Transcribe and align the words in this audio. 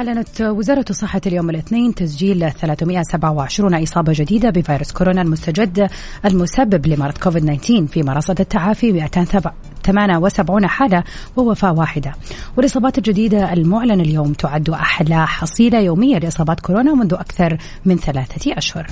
أعلنت 0.00 0.40
وزارة 0.40 0.84
الصحة 0.90 1.20
اليوم 1.26 1.50
الاثنين 1.50 1.94
تسجيل 1.94 2.52
327 2.52 3.82
إصابة 3.82 4.12
جديدة 4.16 4.50
بفيروس 4.50 4.92
كورونا 4.92 5.22
المستجد 5.22 5.90
المسبب 6.24 6.86
لمرض 6.86 7.18
كوفيد 7.18 7.42
19 7.60 7.86
فيما 7.86 8.12
رصد 8.12 8.40
التعافي 8.40 8.92
278 8.92 10.66
حالة 10.66 11.04
ووفاة 11.36 11.72
واحدة. 11.72 12.12
والإصابات 12.56 12.98
الجديدة 12.98 13.52
المعلن 13.52 14.00
اليوم 14.00 14.32
تعد 14.32 14.70
أحلى 14.70 15.26
حصيلة 15.26 15.80
يومية 15.80 16.18
لإصابات 16.18 16.60
كورونا 16.60 16.94
منذ 16.94 17.14
أكثر 17.14 17.58
من 17.84 17.96
ثلاثة 17.96 18.58
أشهر. 18.58 18.86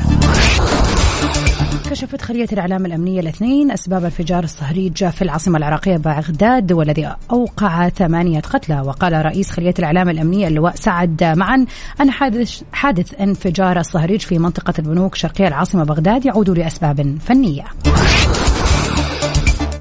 كشفت 1.91 2.23
خلية 2.23 2.47
الإعلام 2.53 2.87
الأمنية 2.87 3.21
الاثنين 3.21 3.71
أسباب 3.71 4.05
انفجار 4.05 4.45
الصهريج 4.45 5.09
في 5.09 5.23
العاصمة 5.23 5.59
العراقية 5.59 5.97
بغداد 5.97 6.73
والذي 6.73 7.15
أوقع 7.31 7.89
ثمانية 7.89 8.41
قتلى. 8.41 8.81
وقال 8.81 9.27
رئيس 9.27 9.51
خلية 9.51 9.75
الإعلام 9.79 10.09
الأمنية 10.09 10.49
اللواء 10.49 10.75
سعد 10.75 11.25
معا 11.25 11.67
أن 12.01 12.11
حادث, 12.11 12.63
حادث 12.73 13.21
انفجار 13.21 13.79
الصهريج 13.79 14.21
في 14.21 14.39
منطقة 14.39 14.75
البنوك 14.79 15.15
شرقية 15.15 15.49
العاصمة 15.49 15.85
بغداد 15.85 16.27
يعود 16.27 16.51
لأسباب 16.51 17.19
فنية. 17.21 17.65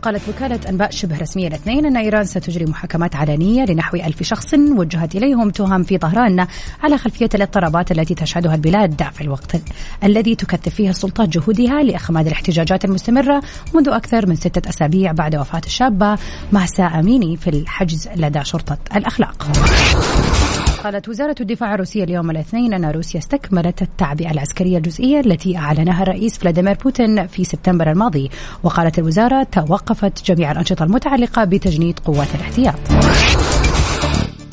قالت 0.08 0.30
وكالة 0.30 0.70
أنباء 0.70 0.92
شبه 0.92 1.18
رسمية 1.18 1.48
الاثنين 1.48 1.86
أن 1.86 1.98
إيران 1.98 2.26
ستجري 2.26 2.66
محاكمات 2.66 3.16
علنية 3.16 3.66
لنحو 3.66 3.98
ألف 3.98 4.24
شخص 4.24 4.54
وجهت 4.54 5.16
إليهم 5.16 5.50
تهم 5.50 5.84
في 5.84 5.98
طهران 5.98 6.48
على 6.84 6.98
خلفية 6.98 7.30
الاضطرابات 7.36 7.92
التي 7.92 8.16
تشهدها 8.16 8.56
البلاد 8.56 9.04
في 9.14 9.22
الوقت 9.22 9.62
الذي 10.04 10.36
تكثف 10.36 10.76
فيه 10.76 10.90
السلطات 10.90 11.30
جهودها 11.30 11.84
لإخماد 11.84 12.28
الاحتجاجات 12.28 12.86
المستمرة 12.86 13.42
منذ 13.74 13.90
أكثر 13.90 14.28
من 14.28 14.36
ستة 14.36 14.70
أسابيع 14.70 15.12
بعد 15.12 15.36
وفاة 15.36 15.62
الشابة 15.66 16.18
مهسا 16.52 16.84
أميني 16.84 17.38
في 17.38 17.50
الحجز 17.50 18.10
لدى 18.16 18.44
شرطة 18.44 18.78
الأخلاق. 18.96 19.48
قالت 20.84 21.10
وزارة 21.10 21.36
الدفاع 21.42 21.74
الروسية 21.74 22.04
اليوم 22.04 22.32
الاثنين 22.32 22.74
أن 22.74 22.86
روسيا 22.86 23.20
استكملت 23.20 23.82
التعبئة 23.82 24.32
العسكرية 24.32 24.78
الجزئية 24.78 25.20
التي 25.20 25.58
أعلنها 25.58 26.04
الرئيس 26.04 26.38
فلاديمير 26.38 26.78
بوتين 26.84 27.28
في 27.28 27.44
سبتمبر 27.44 27.92
الماضي. 27.92 28.30
وقالت 28.64 29.00
الوزارة 29.00 29.44
توقفت 29.52 30.32
جميع 30.32 30.52
الأنشطة 30.52 30.84
المتعلقة 30.84 31.44
بتجنيد 31.44 32.00
قوات 32.00 32.36
الاحتياط. 32.36 32.76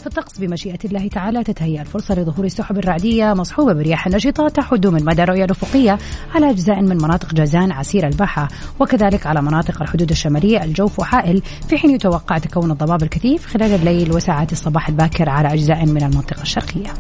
في 0.05 0.11
الطقس 0.11 0.39
بمشيئة 0.39 0.79
الله 0.85 1.09
تعالى 1.09 1.45
تتهيأ 1.45 1.81
الفرصة 1.81 2.15
لظهور 2.15 2.47
السحب 2.47 2.79
الرعدية 2.79 3.35
مصحوبة 3.35 3.73
برياح 3.73 4.09
نشطة 4.09 4.49
تحد 4.49 4.87
من 4.87 5.05
مدى 5.05 5.23
الرؤية 5.23 5.45
الأفقية 5.45 5.99
على 6.35 6.51
أجزاء 6.51 6.83
من 6.83 6.97
مناطق 6.97 7.35
جازان 7.35 7.73
عسير 7.73 8.07
الباحة 8.07 8.49
وكذلك 8.81 9.27
على 9.27 9.43
مناطق 9.43 9.83
الحدود 9.83 10.11
الشمالية 10.11 10.65
الجوف 10.65 10.99
وحائل. 11.01 11.43
في 11.69 11.79
حين 11.79 11.91
يتوقع 11.91 12.39
تكون 12.39 12.71
الضباب 12.71 13.03
الكثيف 13.03 13.47
خلال 13.47 13.75
الليل 13.75 14.13
وساعات 14.13 14.53
الصباح 14.53 14.89
الباكر 14.89 15.29
على 15.29 15.53
أجزاء 15.53 15.87
من 15.87 16.03
المنطقة 16.03 16.43
الشرقية. 16.43 16.95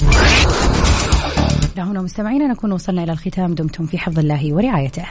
هنا 1.78 2.02
مستمعينا 2.02 2.46
نكون 2.46 2.72
وصلنا 2.72 3.04
إلى 3.04 3.12
الختام. 3.12 3.54
دمتم 3.54 3.86
في 3.86 3.98
حفظ 3.98 4.18
الله 4.18 4.54
ورعايته. 4.54 5.04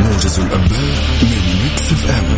موجز 0.00 0.40
الأنباء 0.40 0.98
من 1.22 1.62
Mix 1.62 1.92
FM. 1.92 2.37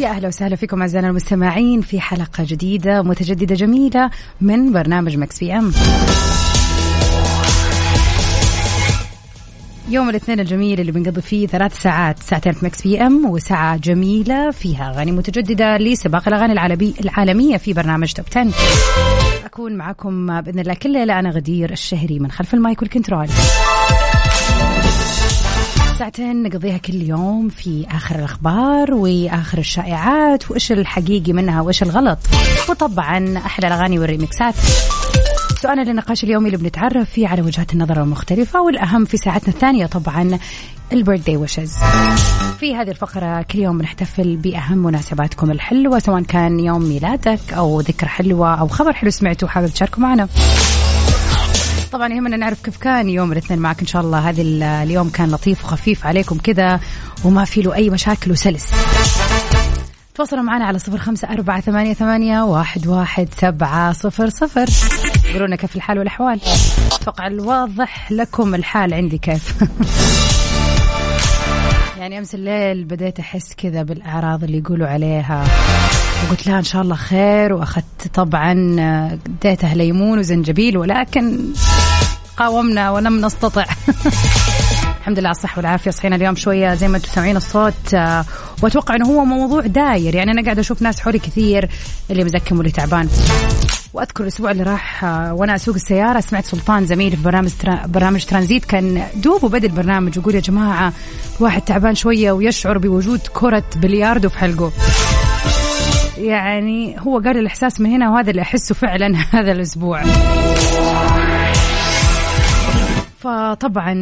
ويا 0.00 0.08
أهلا 0.08 0.28
وسهلا 0.28 0.56
فيكم 0.56 0.80
أعزائنا 0.80 1.08
المستمعين 1.08 1.80
في 1.80 2.00
حلقة 2.00 2.44
جديدة 2.44 3.02
متجددة 3.02 3.54
جميلة 3.54 4.10
من 4.40 4.72
برنامج 4.72 5.16
Mix 5.16 5.38
PM. 5.38 5.72
يوم 9.88 10.10
الاثنين 10.10 10.40
الجميل 10.40 10.80
اللي 10.80 10.92
بنقضي 10.92 11.20
فيه 11.20 11.46
ثلاث 11.46 11.82
ساعات 11.82 12.22
ساعتين 12.22 12.52
في 12.52 12.64
Mix 12.64 12.82
PM 12.82 13.30
وساعة 13.30 13.76
جميلة 13.76 14.50
فيها 14.50 14.90
أغاني 14.90 15.12
متجددة 15.12 15.76
لسباق 15.76 16.28
الأغاني 16.28 16.52
العالمي 16.52 16.94
العالمية 17.00 17.56
في 17.56 17.72
برنامج 17.72 18.12
Top 18.12 18.26
10 18.36 18.52
أكون 19.44 19.76
معكم 19.76 20.40
بإذن 20.40 20.58
الله 20.58 20.74
كل 20.74 20.92
ليلة 20.92 21.18
أنا 21.18 21.30
غدير 21.30 21.72
الشهري 21.72 22.18
من 22.18 22.30
خلف 22.30 22.54
ال 22.54 22.61
mic 22.61 22.82
وال 22.82 22.92
control 22.92 23.28
ساعتين 26.00 26.42
نقضيها 26.42 26.78
كل 26.78 27.02
يوم 27.02 27.48
في 27.48 27.86
آخر 27.90 28.18
الأخبار 28.18 28.94
وآخر 28.94 29.58
الشائعات 29.58 30.50
وإيش 30.50 30.72
الحقيقي 30.72 31.32
منها 31.32 31.60
وإيش 31.60 31.82
الغلط. 31.82 32.18
وطبعا 32.68 33.38
أحلى 33.38 33.66
الأغاني 33.66 33.98
والريمكسات 33.98 34.54
سؤالنا 35.62 35.82
للنقاش 35.82 36.24
اليومي 36.24 36.46
اللي 36.46 36.56
بنتعرف 36.56 37.10
فيه 37.10 37.28
على 37.28 37.42
وجهات 37.42 37.72
النظر 37.72 38.02
المختلفة 38.02 38.62
والأهم 38.62 39.04
في 39.04 39.16
ساعتنا 39.16 39.54
الثانية 39.54 39.86
طبعا 39.86 40.38
البيرث 40.92 41.26
داي 41.26 41.36
ويشز 41.36 41.72
في 42.60 42.74
هذه 42.76 42.90
الفقرة 42.90 43.42
كل 43.42 43.58
يوم 43.58 43.78
بنحتفل 43.78 44.36
بأهم 44.36 44.78
مناسباتكم 44.78 45.50
الحلوة 45.50 45.98
سواء 45.98 46.22
كان 46.22 46.60
يوم 46.60 46.82
ميلادك 46.82 47.52
أو 47.52 47.80
ذكرى 47.80 48.08
حلوة 48.08 48.54
أو 48.54 48.68
خبر 48.68 48.92
حلو 48.92 49.10
سمعته 49.10 49.44
وحابب 49.44 49.66
تشاركه 49.66 50.00
معنا. 50.00 50.28
طبعا 51.92 52.08
يهمنا 52.08 52.36
نعرف 52.36 52.62
كيف 52.62 52.76
كان 52.76 53.08
يوم 53.08 53.32
الاثنين 53.32 53.58
معك 53.60 53.80
إن 53.80 53.86
شاء 53.86 54.02
الله. 54.02 54.28
هذا 54.28 54.42
اليوم 54.82 55.10
كان 55.10 55.30
لطيف 55.30 55.64
وخفيف 55.64 56.06
عليكم 56.06 56.38
كذا 56.38 56.80
وما 57.24 57.44
في 57.44 57.62
له 57.62 57.74
أي 57.74 57.90
مشاكل 57.90 58.32
وسلس. 58.32 58.70
تواصلوا 60.14 60.42
معنا 60.42 60.64
على 60.64 60.78
صفر 60.78 60.98
خمسة 60.98 61.28
أربعة 61.28 61.60
ثمانية, 61.60 61.94
ثمانية 61.94 62.42
واحد, 62.42 62.86
واحد 62.86 63.28
سبعة 63.40 63.92
صفر 63.92 64.28
صفر. 64.28 64.66
قولوا 65.32 65.46
لنا 65.46 65.56
كيف 65.56 65.76
الحال 65.76 65.98
والأحوال. 65.98 66.40
أتوقع 66.92 67.26
الواضح 67.26 68.12
لكم 68.12 68.54
الحال 68.54 68.94
عندي 68.94 69.18
كيف. 69.18 69.54
يعني 72.10 72.18
أمس 72.18 72.34
الليل 72.34 72.84
بديت 72.84 73.20
أحس 73.20 73.54
كذا 73.54 73.82
بالأعراض 73.82 74.44
اللي 74.44 74.58
يقولوا 74.58 74.86
عليها. 74.86 75.44
وقلت 76.26 76.46
لها 76.46 76.58
إن 76.58 76.64
شاء 76.64 76.82
الله 76.82 76.94
خير. 76.94 77.52
وأخذت 77.52 78.08
طبعا 78.14 78.52
اديتها 79.26 79.74
ليمون 79.74 80.18
وزنجبيل 80.18 80.76
ولكن 80.78 81.38
قاومنا 82.36 82.90
ولم 82.90 83.26
نستطع. 83.26 83.64
الحمد 85.00 85.18
لله 85.18 85.28
على 85.28 85.36
الصحة 85.36 85.58
والعافية. 85.58 85.90
صحينا 85.90 86.16
اليوم 86.16 86.34
شوية 86.34 86.74
زي 86.74 86.88
ما 86.88 86.96
أنتم 86.96 87.08
سامعين 87.08 87.36
الصوت. 87.36 87.94
وأتوقع 88.62 88.96
إنه 88.96 89.06
هو 89.06 89.24
موضوع 89.24 89.60
داير. 89.60 90.14
يعني 90.14 90.30
أنا 90.30 90.42
قاعدة 90.44 90.60
أشوف 90.60 90.82
ناس 90.82 91.00
حولي 91.00 91.18
كثير 91.18 91.68
اللي 92.10 92.24
مزكم 92.24 92.56
واللي 92.56 92.72
تعبان. 92.72 93.08
وأذكر 93.94 94.22
الأسبوع 94.22 94.50
اللي 94.50 94.62
راح 94.62 95.04
وأنا 95.04 95.54
أسوق 95.54 95.74
السيارة 95.74 96.20
سمعت 96.20 96.44
سلطان 96.44 96.86
زميلي 96.86 97.16
في 97.16 97.22
برنامج 97.22 97.50
ترا... 97.60 97.86
برنامج 97.86 98.24
ترانزيت 98.24 98.64
كان 98.64 99.02
دوب 99.14 99.44
وبدأ 99.44 99.66
البرنامج 99.66 100.16
يقول 100.16 100.34
يا 100.34 100.40
جماعة 100.40 100.92
واحد 101.40 101.62
تعبان 101.62 101.94
شوية 101.94 102.32
ويشعر 102.32 102.78
بوجود 102.78 103.20
كرة 103.34 103.64
بلياردو 103.76 104.28
في 104.28 104.38
حلقه. 104.38 104.72
يعني 106.18 106.96
هو 106.98 107.18
قال 107.18 107.38
الإحساس 107.38 107.80
من 107.80 107.90
هنا 107.90 108.10
وهذا 108.10 108.30
اللي 108.30 108.42
أحسه 108.42 108.74
فعلا 108.74 109.16
هذا 109.36 109.52
الأسبوع. 109.52 110.02
فطبعا 113.20 113.92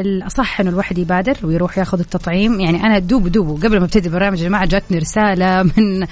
الأصح 0.00 0.60
إنه 0.60 0.70
الواحد 0.70 0.98
يبادر 0.98 1.36
ويروح 1.42 1.78
ياخذ 1.78 1.98
التطعيم. 1.98 2.60
يعني 2.60 2.86
أنا 2.86 2.98
دوب 2.98 3.28
دوب 3.28 3.64
قبل 3.64 3.78
ما 3.78 3.84
أبتدي 3.84 4.08
البرنامج 4.08 4.40
يا 4.40 4.48
جماعة 4.48 4.66
جاتني 4.66 4.98
رسالة 4.98 5.62
من 5.62 6.06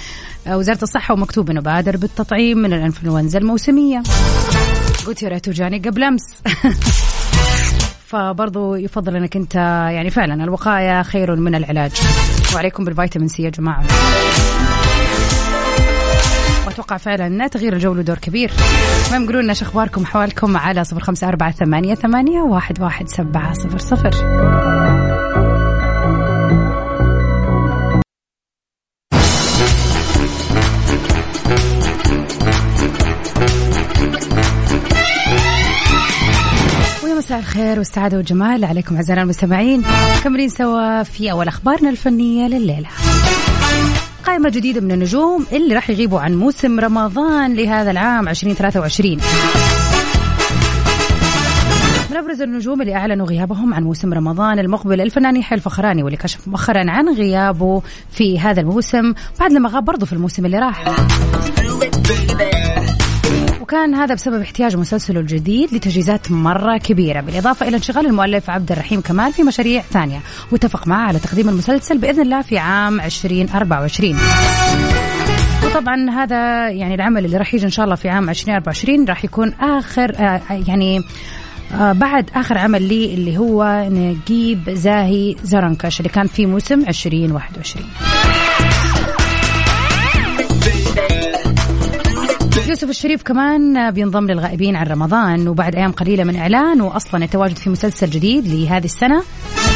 وزارة 0.47 0.83
الصحة 0.83 1.15
ومكتوب 1.15 1.51
إنه 1.51 1.61
بادر 1.61 1.97
بالتطعيم 1.97 2.59
من 2.59 2.73
الإنفلونزا 2.73 3.39
الموسمية. 3.39 4.03
قلت 5.07 5.23
يا 5.23 5.29
ريت 5.29 5.49
جاني 5.49 5.79
قبل 5.79 6.05
أمس. 6.05 6.23
فبرضو 8.09 8.75
يفضل 8.75 9.17
إنك 9.17 9.37
أنت 9.37 9.55
يعني 9.95 10.11
فعلا 10.11 10.45
الوقاية 10.45 11.03
خير 11.03 11.37
من 11.37 11.55
العلاج. 11.55 11.93
وعليكم 12.55 12.85
بالفيتامين 12.85 13.29
سي 13.29 13.43
يا 13.43 13.51
جماعة. 13.51 13.85
واتوقع 16.79 16.97
فعلا 16.97 17.49
تغيير 17.49 17.73
الجو 17.73 17.95
له 17.95 18.03
دور 18.03 18.19
كبير. 18.19 18.51
المهم 19.07 19.27
قولوا 19.27 19.43
لنا 19.43 19.51
إيش 19.51 19.63
أخباركم 19.63 20.07
حوالكم 20.07 20.57
على 20.57 20.85
صفر 20.85 21.01
خمسة 21.01 21.29
أربعة 21.29 21.51
ثمانية 21.51 21.95
ثمانية 21.95 22.41
واحد 22.41 22.81
واحد 22.81 23.09
سبعة 23.09 23.53
صفر 23.53 23.79
صفر. 23.79 24.11
مساء 37.19 37.39
الخير 37.39 37.79
والسعادة 37.79 38.17
والجمال 38.17 38.65
عليكم 38.65 38.97
أعزائنا 38.97 39.23
المستمعين. 39.23 39.83
مكملين 40.21 40.49
سوا 40.49 41.03
في 41.03 41.31
أول 41.31 41.49
أخبارنا 41.49 41.91
الفنية 41.91 42.47
لليلة. 42.47 42.89
قائمة 44.29 44.49
جديدة 44.49 44.81
من 44.81 44.93
النجوم 44.93 45.47
اللي 45.53 45.75
راح 45.75 45.91
يغيبوا 45.91 46.21
عن 46.21 46.35
موسم 46.35 46.81
رمضان 46.81 47.55
لهذا 47.55 47.91
العام 47.91 48.29
2023 48.29 49.19
من 52.11 52.17
أبرز 52.17 52.43
النجوم 52.43 52.83
اللي 52.83 52.95
أعلنوا 52.95 53.27
غيابهم 53.27 53.75
عن 53.75 53.83
موسم 53.85 54.15
رمضان 54.15 54.59
المقبل 54.59 55.01
الفنان 55.01 55.37
يحيى 55.37 55.59
الفخراني 55.59 56.03
واللي 56.03 56.17
كشف 56.17 56.49
مؤخرا 56.49 56.91
عن 56.91 57.09
غيابه 57.09 57.83
في 58.11 58.41
هذا 58.41 58.61
الموسم 58.61 59.15
بعد 59.41 59.53
لما 59.53 59.69
غاب 59.69 59.85
برضه 59.85 60.07
في 60.07 60.13
الموسم 60.13 60.47
اللي 60.47 60.59
راح. 60.59 60.85
وكان 63.69 63.95
هذا 63.95 64.15
بسبب 64.15 64.41
احتياج 64.41 64.77
مسلسله 64.77 65.21
الجديد 65.21 65.75
لتجهيزات 65.75 66.31
مرة 66.31 66.79
كبيرة 66.79 67.21
بالإضافة 67.21 67.69
إلى 67.69 67.77
انشغال 67.77 68.07
المؤلف 68.07 68.51
عبد 68.51 68.73
الرحيم 68.73 69.01
كمال 69.01 69.33
في 69.33 69.43
مشاريع 69.43 69.83
ثانية 69.83 70.21
واتفق 70.53 70.87
معه 70.87 71.09
على 71.09 71.19
تقديم 71.19 71.49
المسلسل 71.49 71.99
بإذن 71.99 72.23
الله 72.23 72.43
في 72.43 72.59
عام 72.59 73.01
2024 73.01 74.19
وطبعا 75.65 76.11
هذا 76.11 76.71
يعني 76.71 76.95
العمل 76.95 77.25
اللي 77.25 77.37
راح 77.37 77.55
يجي 77.55 77.65
إن 77.65 77.71
شاء 77.71 77.85
الله 77.85 77.97
في 77.97 78.09
عام 78.09 78.31
2024 78.31 79.05
راح 79.05 79.25
يكون 79.25 79.53
آخر 79.61 80.15
آه 80.19 80.41
يعني 80.69 81.01
آه 81.75 81.93
بعد 81.93 82.31
آخر 82.35 82.59
عمل 82.59 82.83
لي 82.83 83.15
اللي 83.15 83.39
هو 83.39 83.89
نجيب 83.91 84.71
زاهي 84.71 85.37
زرنكش 85.43 86.01
اللي 86.01 86.09
كان 86.09 86.27
في 86.27 86.47
موسم 86.47 86.81
2021 86.81 87.87
يوسف 92.67 92.91
الشريف 92.91 93.23
كمان 93.23 93.91
بينضم 93.91 94.27
للغائبين 94.27 94.77
عن 94.77 94.87
رمضان 94.87 95.49
وبعد 95.49 95.75
أيام 95.75 95.93
قليلة 95.93 96.25
من 96.25 96.37
اعلانه 96.37 96.97
أصلا 96.97 97.25
التواجد 97.25 97.57
في 97.57 97.71
مسلسل 97.71 98.11
جديد 98.11 98.47
لهذه 98.47 98.85
السنة. 98.85 99.23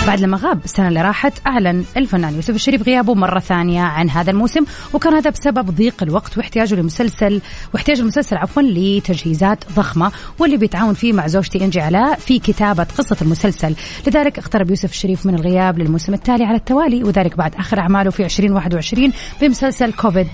بعد 0.07 0.21
لما 0.21 0.37
غاب 0.37 0.65
السنة 0.65 0.89
اللي 0.89 1.03
راحت 1.03 1.33
اعلن 1.47 1.85
الفنان 1.97 2.35
يوسف 2.35 2.55
الشريف 2.55 2.83
غيابه 2.83 3.15
مرة 3.15 3.39
ثانية 3.39 3.83
عن 3.83 4.11
هذا 4.11 4.31
الموسم. 4.31 4.65
وكان 4.93 5.15
هذا 5.15 5.31
بسبب 5.31 5.71
ضيق 5.71 6.03
الوقت 6.03 6.39
واحتياجه 6.39 6.75
لمسلسل 6.75 7.41
واحتياج 7.75 8.01
المسلسل 8.01 8.37
عفوا 8.37 8.63
لتجهيزات 8.63 9.65
ضخمة 9.77 10.13
واللي 10.39 10.57
بيتعاون 10.57 10.95
فيه 10.95 11.13
مع 11.13 11.27
زوجتي 11.27 11.65
إنجي 11.65 11.81
علاء 11.81 12.15
في 12.19 12.39
كتابة 12.39 12.87
قصة 12.99 13.17
المسلسل. 13.23 13.75
لذلك 14.07 14.39
اقترب 14.39 14.71
يوسف 14.71 14.91
الشريف 14.91 15.27
من 15.27 15.35
الغياب 15.35 15.79
للموسم 15.79 16.15
التالي 16.15 16.45
على 16.45 16.57
التوالي 16.57 17.05
وذلك 17.05 17.37
بعد 17.37 17.55
آخر 17.55 17.79
أعماله 17.79 18.11
في 18.11 18.25
2021 18.25 19.13
بمسلسل 19.41 19.93
كوفيد 19.93 20.29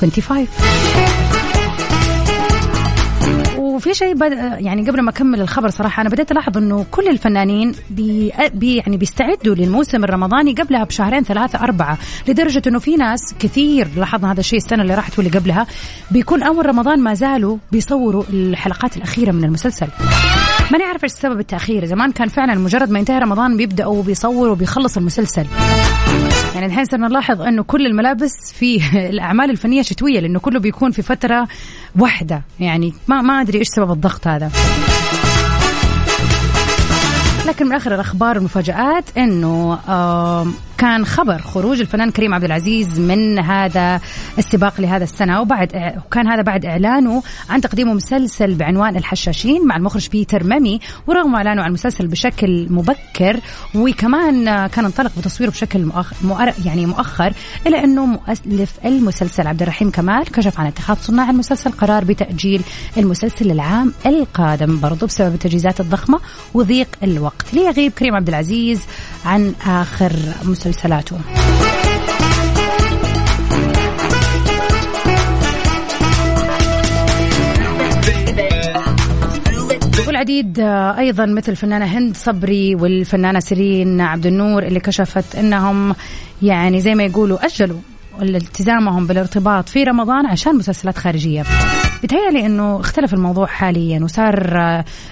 25 0.00 0.46
وفي 3.80 3.94
شيء 3.94 4.14
بد... 4.14 4.32
يعني 4.58 4.90
قبل 4.90 5.02
ما 5.02 5.10
أكمل 5.10 5.40
الخبر 5.40 5.70
صراحة 5.70 6.00
أنا 6.00 6.08
بديت 6.08 6.32
ألاحظ 6.32 6.58
إنه 6.58 6.86
كل 6.90 7.08
الفنانين 7.08 7.74
بي... 7.90 8.32
بي 8.54 8.76
يعني 8.76 8.96
بيستعدوا 8.96 9.54
للموسم 9.54 10.04
الرمضاني 10.04 10.52
قبلها 10.54 10.84
بشهرين 10.84 11.24
ثلاثة 11.24 11.58
أربعة 11.58 11.98
لدرجة 12.28 12.62
إنه 12.66 12.78
في 12.78 12.96
ناس 12.96 13.34
كثير 13.38 13.88
لاحظنا 13.96 14.32
هذا 14.32 14.40
الشيء 14.40 14.58
السنة 14.58 14.82
اللي 14.82 14.94
راحت 14.94 15.18
واللي 15.18 15.38
قبلها 15.38 15.66
بيكون 16.10 16.42
أول 16.42 16.66
رمضان 16.66 17.00
ما 17.00 17.14
زالوا 17.14 17.56
بيصوروا 17.72 18.24
الحلقات 18.32 18.96
الأخيرة 18.96 19.32
من 19.32 19.44
المسلسل. 19.44 19.88
ماني 20.72 20.84
عارف 20.84 21.04
إيش 21.04 21.12
سبب 21.12 21.40
التأخير 21.40 21.84
زمان 21.84 22.12
كان 22.12 22.28
فعلا 22.28 22.54
مجرد 22.54 22.90
ما 22.90 22.98
ينتهي 22.98 23.18
رمضان 23.18 23.56
بيبدأوا 23.56 24.02
بيصوروا 24.02 24.52
وبيخلص 24.52 24.96
المسلسل. 24.96 25.46
يعني 26.54 26.66
الحين 26.66 26.84
صرنا 26.84 27.08
نلاحظ 27.08 27.40
إنه 27.40 27.62
كل 27.62 27.86
الملابس 27.86 28.52
في 28.52 28.80
الأعمال 29.10 29.50
الفنية 29.50 29.82
شتوية 29.82 30.20
لأنه 30.20 30.38
كله 30.38 30.60
بيكون 30.60 30.90
في 30.90 31.02
فترة 31.02 31.48
واحدة. 31.98 32.42
يعني 32.60 32.94
ما 33.08 33.22
ما 33.22 33.40
أدري 33.40 33.58
إيش 33.58 33.68
سبب 33.68 33.90
الضغط 33.90 34.26
هذا. 34.26 34.50
لكن 37.60 37.68
من 37.68 37.76
آخر 37.76 37.94
الأخبار 37.94 38.36
والمفاجآت 38.36 39.18
إنه 39.18 39.78
كان 40.80 41.06
خبر 41.06 41.38
خروج 41.38 41.80
الفنان 41.80 42.10
كريم 42.10 42.34
عبد 42.34 42.44
العزيز 42.44 43.00
من 43.00 43.38
هذا 43.38 44.00
السباق 44.38 44.80
لهذا 44.80 45.04
السنة 45.04 45.40
وبعد 45.40 45.94
وكان 46.06 46.28
هذا 46.28 46.42
بعد 46.42 46.66
إعلانه 46.66 47.22
عن 47.50 47.60
تقديمه 47.60 47.94
مسلسل 47.94 48.54
بعنوان 48.54 48.96
الحشاشين 48.96 49.66
مع 49.66 49.76
المخرج 49.76 50.08
بيتر 50.08 50.44
مامي 50.44 50.80
ورغم 51.06 51.34
إعلانه 51.34 51.62
عن 51.62 51.68
المسلسل 51.68 52.06
بشكل 52.06 52.66
مبكر 52.70 53.40
وكمان 53.74 54.66
كان 54.66 54.84
انطلق 54.84 55.12
بتصويره 55.18 55.50
بشكل 55.50 55.84
مؤخر 55.84 56.54
يعني 56.64 56.86
مؤخر 56.86 57.32
الا 57.66 57.84
إنه 57.84 58.06
مؤلف 58.06 58.72
المسلسل 58.84 59.46
عبد 59.46 59.62
الرحيم 59.62 59.90
كمال 59.90 60.24
كشف 60.24 60.60
عن 60.60 60.66
اتخاذ 60.66 60.96
صناع 60.96 61.30
المسلسل 61.30 61.70
قرار 61.70 62.04
بتأجيل 62.04 62.62
المسلسل 62.96 63.48
للعام 63.48 63.92
القادم 64.06 64.80
برضه 64.80 65.06
بسبب 65.06 65.34
التجهيزات 65.34 65.80
الضخمة 65.80 66.20
وضيق 66.54 66.88
الوقت. 67.02 67.49
ليغيب 67.52 67.92
كريم 67.92 68.14
عبد 68.14 68.28
العزيز 68.28 68.80
عن 69.24 69.54
آخر 69.66 70.12
مسلسل 70.44 70.70
مسلسلاته. 70.70 71.18
والعديد 80.06 80.60
أيضا 80.98 81.26
مثل 81.26 81.52
الفنانة 81.52 81.84
هند 81.84 82.16
صبري 82.16 82.74
والفنانة 82.74 83.40
سيرين 83.40 84.00
عبد 84.00 84.26
النور 84.26 84.62
اللي 84.62 84.80
كشفت 84.80 85.36
إنهم 85.36 85.94
يعني 86.42 86.80
زي 86.80 86.94
ما 86.94 87.04
يقولوا 87.04 87.46
أجلوا 87.46 87.78
التزامهم 88.22 89.06
بالارتباط 89.06 89.68
في 89.68 89.84
رمضان 89.84 90.26
عشان 90.26 90.56
مسلسلات 90.56 90.98
خارجية. 90.98 91.44
بتهيألي 92.02 92.46
أنه 92.46 92.80
اختلف 92.80 93.14
الموضوع 93.14 93.46
حاليا 93.46 94.00
وصار 94.04 94.56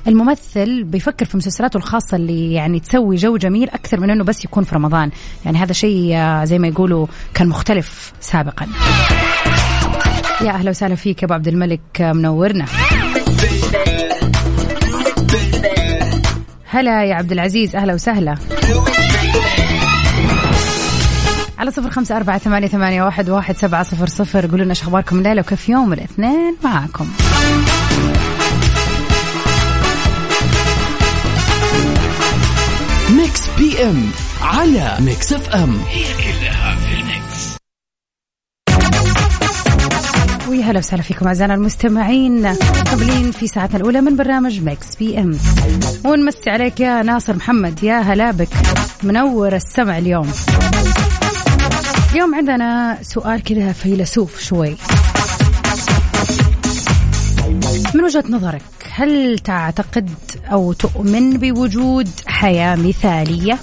الممثل 0.06 0.85
بيفكر 0.85 1.25
في 1.26 1.37
مسلسلاته 1.37 1.76
الخاصة 1.76 2.17
اللي 2.17 2.52
يعني 2.52 2.81
تسوي 2.81 3.17
جو 3.17 3.37
جميل 3.37 3.69
أكثر 3.69 4.00
من 4.00 4.11
أنه 4.11 4.25
بس 4.25 4.44
يكون 4.44 4.64
في 4.64 4.75
رمضان. 4.75 5.11
يعني 5.44 5.58
هذا 5.58 5.73
شيء 5.73 6.17
زي 6.44 6.58
ما 6.58 6.69
يقولوا 6.69 7.06
كان 7.35 7.49
مختلف 7.49 8.12
سابقا. 8.20 8.67
يا 10.40 10.50
أهلا 10.50 10.70
وسهلا 10.70 10.94
فيك 10.94 11.23
يا 11.23 11.26
أبو 11.26 11.35
عبد 11.35 11.49
الملك 11.49 12.00
منورنا. 12.00 12.64
هلا 16.64 17.05
يا 17.05 17.14
عبد 17.14 17.32
العزيز 17.32 17.76
أهلا 17.76 17.94
وسهلا. 17.94 18.35
على 21.58 21.70
صفر 21.70 21.90
خمسة 21.90 22.16
أربعة 22.16 22.38
ثمانية, 22.38 22.69
ثمانية 22.69 23.02
واحد, 23.02 23.31
واحد 23.31 23.56
سبعة 23.56 23.82
صفر 23.82 24.06
صفر. 24.06 24.46
قولوا 24.46 24.64
لنا 24.64 24.72
أخباركم 24.72 25.19
الليلة 25.19 25.40
وكيف 25.40 25.69
يوم 25.69 25.93
الاثنين 25.93 26.56
معاكم. 26.64 27.08
Mix 33.11 33.40
PM 33.58 34.11
على 34.42 34.97
Mix 35.00 35.32
FM 35.32 35.80
هي 35.88 36.04
كلها 36.04 36.76
في 36.76 37.00
ال 37.00 37.12
mix. 37.12 37.56
ويا 40.49 40.64
هلا 40.64 40.78
وسهلا 40.78 41.02
فيكم 41.02 41.26
أعزائنا 41.26 41.54
المستمعين. 41.54 42.47
قبلين 42.92 43.30
في 43.30 43.47
ساعتنا 43.47 43.76
الأولى 43.76 44.00
من 44.00 44.16
برنامج 44.16 44.61
Mix 44.61 44.97
PM 44.97 45.38
ونمسي 46.04 46.50
عليك 46.50 46.80
يا 46.80 47.02
ناصر 47.02 47.37
محمد 47.37 47.85
يا 47.85 48.00
هلا 48.00 48.30
بك. 48.30 48.49
منور 49.02 49.54
السمع 49.54 49.99
اليوم. 49.99 50.32
اليوم 52.18 52.34
عندنا 52.34 52.98
سؤال 53.02 53.42
كذا 53.42 53.72
فيلسوف 53.72 54.40
شوي. 54.40 54.76
من 57.94 58.04
وجهة 58.04 58.25
نظرك 58.28 58.62
هل 58.92 59.38
تعتقد 59.38 60.10
أو 60.52 60.72
تؤمن 60.72 61.38
بوجود 61.38 62.08
حياة 62.26 62.76
مثالية؟ 62.76 63.58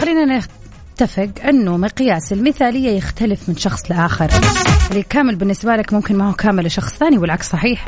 خلينا 0.00 0.42
نتفق 0.94 1.30
أنه 1.48 1.76
مقياس 1.76 2.32
المثالية 2.32 2.90
يختلف 2.96 3.48
من 3.48 3.56
شخص 3.56 3.90
لآخر. 3.90 4.30
اللي 4.90 5.02
كامل 5.02 5.36
بالنسبة 5.36 5.76
لك 5.76 5.92
ممكن 5.92 6.16
ما 6.16 6.28
هو 6.28 6.32
كامل 6.32 6.66
لشخص 6.66 6.94
ثاني 6.94 7.18
والعكس 7.18 7.50
صحيح. 7.50 7.84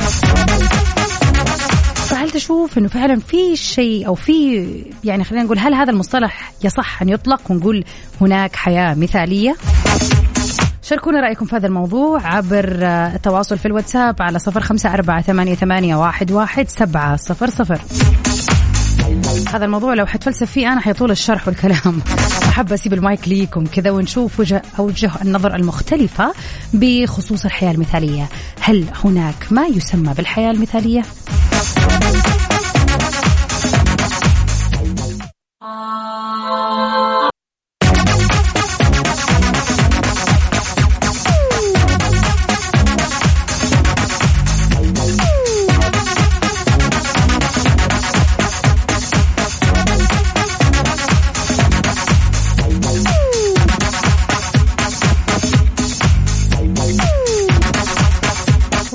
فهل 2.12 2.30
تشوف 2.30 2.78
إنه 2.78 2.88
فعلا 2.88 3.20
في 3.20 3.56
شيء 3.56 4.06
أو 4.06 4.14
في 4.14 4.66
يعني 5.04 5.24
خلينا 5.24 5.44
نقول 5.44 5.58
هل 5.58 5.74
هذا 5.74 5.90
المصطلح 5.90 6.52
يصح 6.64 7.02
أن 7.02 7.08
يطلق 7.08 7.50
ونقول 7.50 7.84
هناك 8.20 8.56
حياة 8.56 8.94
مثالية؟ 8.94 9.56
شاركونا 10.82 11.20
رأيكم 11.20 11.46
في 11.46 11.56
هذا 11.56 11.66
الموضوع 11.66 12.26
عبر 12.26 12.78
التواصل 12.82 13.58
في 13.58 13.66
الواتساب 13.66 14.22
على 14.22 14.38
صفر 14.38 14.60
خمسة 14.60 14.94
أربعة 14.94 15.22
ثمانية, 15.22 15.54
ثمانية 15.54 15.96
واحد, 15.96 16.32
واحد 16.32 16.68
سبعة 16.68 17.16
صفر 17.16 17.50
صفر 17.50 17.80
هذا 19.54 19.64
الموضوع 19.64 19.94
لو 19.94 20.06
حتفلسف 20.06 20.50
فيه 20.50 20.72
أنا 20.72 20.80
حيطول 20.80 21.10
الشرح 21.10 21.48
والكلام 21.48 22.00
أحب 22.48 22.72
أسيب 22.72 22.92
المايك 22.92 23.28
ليكم 23.28 23.64
كذا 23.66 23.90
ونشوف 23.90 24.40
وجه 24.40 24.62
أوجه 24.78 25.10
النظر 25.22 25.54
المختلفة 25.54 26.32
بخصوص 26.74 27.44
الحياة 27.44 27.72
المثالية 27.72 28.28
هل 28.60 28.84
هناك 29.04 29.46
ما 29.50 29.66
يسمى 29.66 30.14
بالحياة 30.14 30.50
المثالية؟ 30.50 31.02
house. 31.62 32.11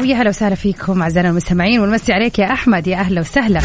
ويا 0.07 0.15
هلا 0.15 0.29
وسهلا 0.29 0.55
فيكم 0.55 1.01
أعزائنا 1.01 1.29
المستمعين 1.29 1.79
ونمسي 1.79 2.13
عليك 2.13 2.39
يا 2.39 2.53
أحمد 2.53 2.87
يا 2.87 2.97
أهلا 2.97 3.21
وسهلا. 3.21 3.61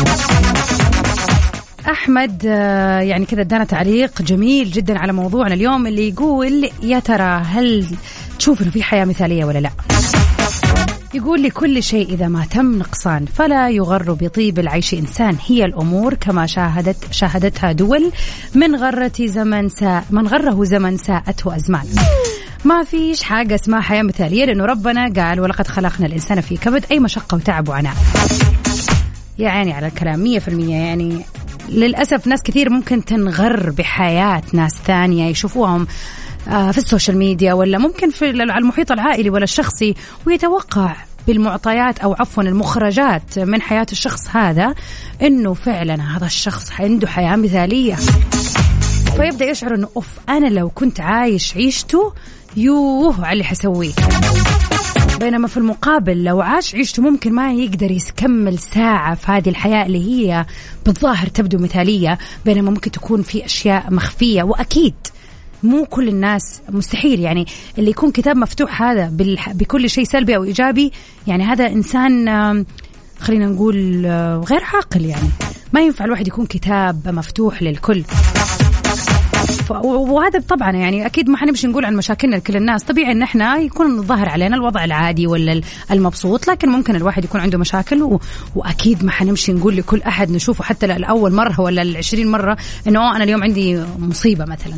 أحمد 1.91 2.43
آه، 2.47 3.01
يعني 3.01 3.27
كذا 3.27 3.41
ادانا 3.41 3.65
تعليق 3.65 4.23
جميل 4.23 4.71
جدا 4.71 4.99
على 4.99 5.13
موضوعنا 5.13 5.55
اليوم 5.55 5.87
اللي 5.87 6.09
يقول 6.09 6.71
يا 6.83 6.99
ترى 6.99 7.43
هل 7.45 7.87
تشوف 8.39 8.63
إنه 8.63 8.71
في 8.71 8.83
حياة 8.83 9.05
مثالية 9.05 9.45
ولا 9.45 9.59
لا؟ 9.59 9.71
يقول 11.15 11.43
لكل 11.43 11.83
شيء 11.83 12.09
إذا 12.09 12.29
ما 12.29 12.45
تم 12.45 12.79
نقصان 12.79 13.27
فلا 13.27 13.71
يغر 13.71 14.13
بطيب 14.13 14.59
العيش 14.59 14.95
إنسان. 14.95 15.37
هي 15.47 15.65
الأمور 15.65 16.15
كما 16.15 16.47
شاهدت 16.47 16.97
شاهدتها 17.11 17.73
دول 17.73 18.13
من 18.55 18.77
غرة 18.77 19.13
زمن 19.21 19.69
ساء 19.69 20.05
من 20.11 20.27
غره 20.27 20.65
زمن 20.65 20.97
ساءته 20.97 21.57
أزمان. 21.57 21.87
ما 22.65 22.85
فيش 22.85 23.23
حاجة 23.23 23.55
اسمها 23.55 23.81
حياة 23.81 24.03
مثالية 24.03 24.45
لأنه 24.45 24.65
ربنا 24.65 25.13
قال 25.17 25.41
ولقد 25.41 25.67
خلقنا 25.67 26.07
الإنسان 26.07 26.41
في 26.41 26.57
كبد 26.57 26.85
أي 26.91 27.01
مشقة 27.01 27.35
وتعب 27.35 27.69
وعناء 27.69 27.95
يا 29.39 29.49
عيني 29.49 29.73
على 29.73 29.87
الكلام 29.87 30.21
مية 30.21 30.39
في 30.39 30.49
المية 30.49 30.77
يعني. 30.77 31.25
للأسف 31.69 32.27
ناس 32.27 32.43
كثير 32.43 32.71
ممكن 32.71 33.05
تنغر 33.05 33.71
بحياة 33.71 34.43
ناس 34.53 34.73
ثانية 34.87 35.31
يشوفوهم 35.31 35.87
آه، 36.49 36.71
في 36.71 36.79
السوشيال 36.79 37.17
ميديا 37.17 37.53
ولا 37.53 37.79
ممكن 37.79 38.11
في 38.11 38.31
المحيط 38.31 38.93
العائلي 38.93 39.31
ولا 39.31 39.45
الشخصي 39.45 39.95
ويتوقع 40.27 40.97
بالمعطيات 41.27 41.99
أو 41.99 42.13
عفوا 42.13 42.43
المخرجات 42.43 43.39
من 43.39 43.63
حياة 43.63 43.87
الشخص 43.93 44.37
هذا 44.37 44.75
إنه 45.23 45.55
فعلا 45.55 46.17
هذا 46.17 46.27
الشخص 46.27 46.73
عنده 46.81 47.07
حياة 47.07 47.37
مثالية. 47.37 47.97
فيبدأ 49.17 49.45
يشعر 49.45 49.75
إنه 49.75 49.89
أوف 49.97 50.09
أنا 50.29 50.47
لو 50.47 50.71
كنت 50.71 51.01
عايش 51.01 51.57
عيشته 51.57 52.13
يوه 52.57 53.25
على 53.25 53.33
اللي 53.33 53.45
حسويه. 53.45 53.93
بينما 55.21 55.49
في 55.49 55.57
المقابل 55.57 56.25
لو 56.25 56.41
عاش 56.41 56.75
عيشته 56.75 57.03
ممكن 57.03 57.33
ما 57.33 57.53
يقدر 57.53 57.91
يكمل 57.91 58.59
ساعة 58.59 59.15
في 59.15 59.33
هذه 59.33 59.49
الحياة 59.49 59.87
اللي 59.87 60.05
هي 60.05 60.47
بالظاهر 60.87 61.27
تبدو 61.27 61.59
مثالية 61.59 62.19
بينما 62.45 62.71
ممكن 62.71 62.91
تكون 62.91 63.23
في 63.23 63.45
أشياء 63.45 63.87
مخفية. 63.91 64.43
وأكيد 64.43 64.95
مو 65.63 65.85
كل 65.85 66.09
الناس 66.09 66.61
مستحيل 66.69 67.21
يعني 67.21 67.47
اللي 67.79 67.91
يكون 67.91 68.11
كتاب 68.11 68.37
مفتوح 68.37 68.83
هذا 68.83 69.13
بكل 69.55 69.91
شيء 69.91 70.05
سلبي 70.05 70.37
أو 70.37 70.45
إيجابي 70.45 70.93
يعني 71.27 71.45
هذا 71.45 71.67
إنسان 71.67 72.29
خلينا 73.21 73.47
نقول 73.47 74.07
غير 74.51 74.65
عاقل 74.75 75.05
يعني. 75.05 75.29
ما 75.73 75.81
ينفع 75.81 76.05
الواحد 76.05 76.29
يكون 76.29 76.47
كتاب 76.47 77.09
مفتوح 77.09 77.63
للكل. 77.63 78.05
وهذا 79.81 80.41
طبعا 80.49 80.71
يعني 80.73 81.07
أكيد 81.07 81.31
ما 81.31 81.37
حنمشي 81.37 81.67
نقول 81.67 81.85
عن 81.85 81.97
مشاكلنا 81.97 82.37
لكل 82.37 82.57
الناس. 82.57 82.83
طبيعي 82.83 83.13
إن 83.13 83.23
إحنا 83.23 83.57
يكون 83.57 83.99
الظاهر 83.99 84.29
علينا 84.29 84.57
الوضع 84.57 84.85
العادي 84.85 85.27
ولا 85.27 85.61
المبسوط 85.91 86.49
لكن 86.49 86.69
ممكن 86.69 86.97
الواحد 86.97 87.25
يكون 87.25 87.41
عنده 87.41 87.59
مشاكل 87.59 88.03
و... 88.03 88.21
وأكيد 88.57 89.05
ما 89.05 89.11
حنمشي 89.11 89.53
نقول 89.53 89.77
لكل 89.77 90.03
أحد 90.03 90.31
نشوفه 90.31 90.65
حتى 90.65 90.87
لأول 90.87 91.33
مرة 91.33 91.61
ولا 91.61 91.83
العشرين 91.83 92.31
مرة 92.31 92.57
إنه 92.89 93.17
أنا 93.17 93.25
اليوم 93.25 93.43
عندي 93.43 93.83
مصيبة 93.99 94.45
مثلا. 94.45 94.75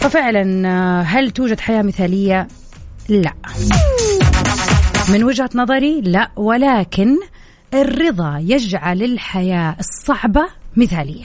ففعلا 0.00 1.02
هل 1.02 1.30
توجد 1.30 1.60
حياة 1.60 1.82
مثالية؟ 1.82 2.48
لا. 3.08 3.32
من 5.08 5.24
وجهة 5.24 5.50
نظري 5.54 6.00
لا 6.00 6.30
ولكن 6.36 7.16
الرضا 7.74 8.38
يجعل 8.38 9.02
الحياة 9.02 9.76
الصعبة 9.80 10.46
مثالية. 10.76 11.24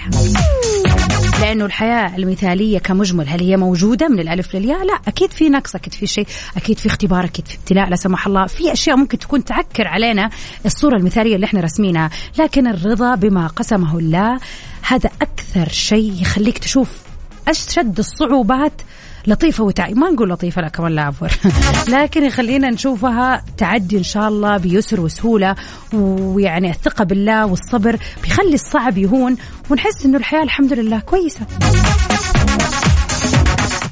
لأنه 1.42 1.66
الحياة 1.66 2.16
المثالية 2.18 2.80
كمجمل 2.80 3.30
هل 3.30 3.40
هي 3.40 3.58
موجودة 3.58 4.08
من 4.08 4.20
الألف 4.20 4.56
للياء؟ 4.56 4.86
لا 4.86 4.94
أكيد 5.08 5.32
في 5.32 5.50
نقص 5.50 5.76
أكيد 5.76 5.94
في 5.94 6.08
شيء 6.08 6.28
أكيد 6.58 6.80
في 6.80 6.88
اختبار 6.88 7.26
أكيد 7.26 7.48
في 7.48 7.56
ابتلاء 7.58 7.90
لا 7.90 7.96
سمح 7.96 8.28
الله 8.28 8.46
في 8.48 8.72
أشياء 8.72 8.98
ممكن 8.98 9.18
تكون 9.20 9.44
تعكر 9.44 9.88
علينا 9.88 10.30
الصورة 10.66 10.96
المثالية 10.98 11.36
اللي 11.36 11.46
إحنا 11.46 11.62
رسمينها 11.62 12.10
لكن 12.40 12.68
الرضا 12.68 13.16
بما 13.16 13.48
قسمه 13.48 13.98
الله 14.00 14.40
هذا 14.88 15.10
أكثر 15.22 15.70
شيء 15.70 16.22
يخليك 16.22 16.58
تشوف 16.58 17.00
أشد 17.48 18.00
الصعوبات 18.00 18.82
لطيفة 19.28 19.64
وتعي 19.64 19.94
ما 19.94 20.10
نقول 20.10 20.30
لطيفة 20.30 20.62
لا 20.62 20.68
كمان 20.68 20.92
لا 20.92 21.02
عفوا 21.02 21.28
لكن 21.96 22.24
يخلينا 22.24 22.70
نشوفها 22.70 23.44
تعدي 23.58 23.98
إن 23.98 24.04
شاء 24.04 24.28
الله 24.28 24.58
بيسر 24.58 25.02
وسهولة 25.02 25.56
ويعني 25.94 26.70
الثقة 26.70 27.04
بالله 27.04 27.46
والصبر 27.46 27.98
بيخلي 28.24 28.54
الصعب 28.54 28.98
يهون 28.98 29.38
ونحس 29.70 30.06
إنه 30.06 30.18
الحياة 30.18 30.44
الحمد 30.44 30.74
لله 30.74 31.00
كويسة 31.00 31.46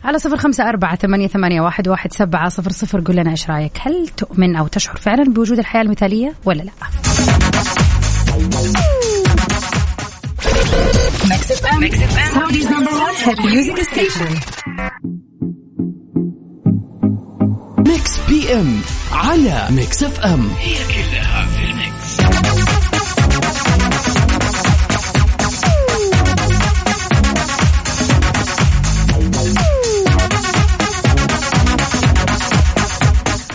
على 0.04 0.20
صفر 0.20 0.38
خمسة 0.38 0.70
أربعة 0.70 0.96
ثمانية, 0.96 1.28
ثمانية 1.28 1.62
واحد, 1.62 1.88
واحد 1.88 2.14
سبعة 2.14 2.50
صفر 2.50 2.72
صفر 2.72 3.00
قل 3.00 3.16
لنا 3.16 3.32
إيش 3.32 3.50
رأيك 3.50 3.78
هل 3.82 4.08
تؤمن 4.08 4.56
أو 4.56 4.68
تشعر 4.68 4.96
فعلا 4.96 5.24
بوجود 5.24 5.60
الحياة 5.60 5.82
المثالية 5.82 6.34
ولا 6.46 6.64
لا 6.64 6.72
Mix 11.30 11.52
FM. 11.62 11.80
Mix 11.80 11.94
FM. 11.98 12.32
Saudi's 12.38 12.70
number 12.70 12.92
one 12.92 13.16
hit 13.16 13.40
music 13.44 13.78
station. 13.92 14.32
PM 18.50 18.82
على 19.12 19.68
Mix 19.70 20.04
FM 20.04 20.50
هي 20.60 20.76
كلها 20.88 21.46
في 21.46 21.64
ال 21.66 21.79
mix 21.79 22.20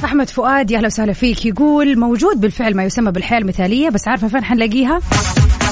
أحمد 0.04 0.30
فؤاد 0.30 0.70
يا 0.70 0.76
أهلا 0.78 0.86
وسهلا 0.86 1.12
فيك. 1.12 1.46
يقول 1.46 1.98
موجود 1.98 2.40
بالفعل 2.40 2.76
ما 2.76 2.84
يسمى 2.84 3.12
بالحياة 3.12 3.38
المثالية 3.38 3.88
بس 3.88 4.08
عارفة 4.08 4.28
فين 4.28 4.44
حنلاقيها؟ 4.44 5.00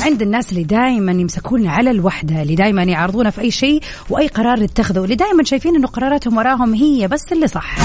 عند 0.02 0.22
الناس 0.22 0.52
اللي 0.52 0.64
دائما 0.64 1.12
يمسكون 1.12 1.66
على 1.66 1.90
الوحدة 1.90 2.42
اللي 2.42 2.54
دائما 2.54 2.82
يعرضونا 2.82 3.30
في 3.30 3.40
أي 3.40 3.50
شيء 3.50 3.82
وأي 4.10 4.26
قرار 4.26 4.62
يتخذوا 4.62 5.04
اللي 5.04 5.14
دائما 5.16 5.44
شايفين 5.44 5.76
أنه 5.76 5.86
قراراتهم 5.88 6.36
وراهم 6.36 6.74
هي 6.74 7.08
بس 7.08 7.32
اللي 7.32 7.46
صح. 7.48 7.76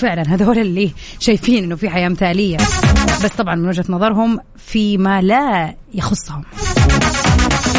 فعلا 0.00 0.22
هذول 0.34 0.58
اللي 0.58 0.92
شايفين 1.18 1.64
أنه 1.64 1.76
في 1.76 1.90
حياة 1.90 2.08
مثالية. 2.08 2.56
بس 3.24 3.32
طبعا 3.38 3.54
من 3.54 3.68
وجهة 3.68 3.84
نظرهم 3.88 4.38
فيما 4.56 5.22
لا 5.22 5.74
يخصهم. 5.94 6.42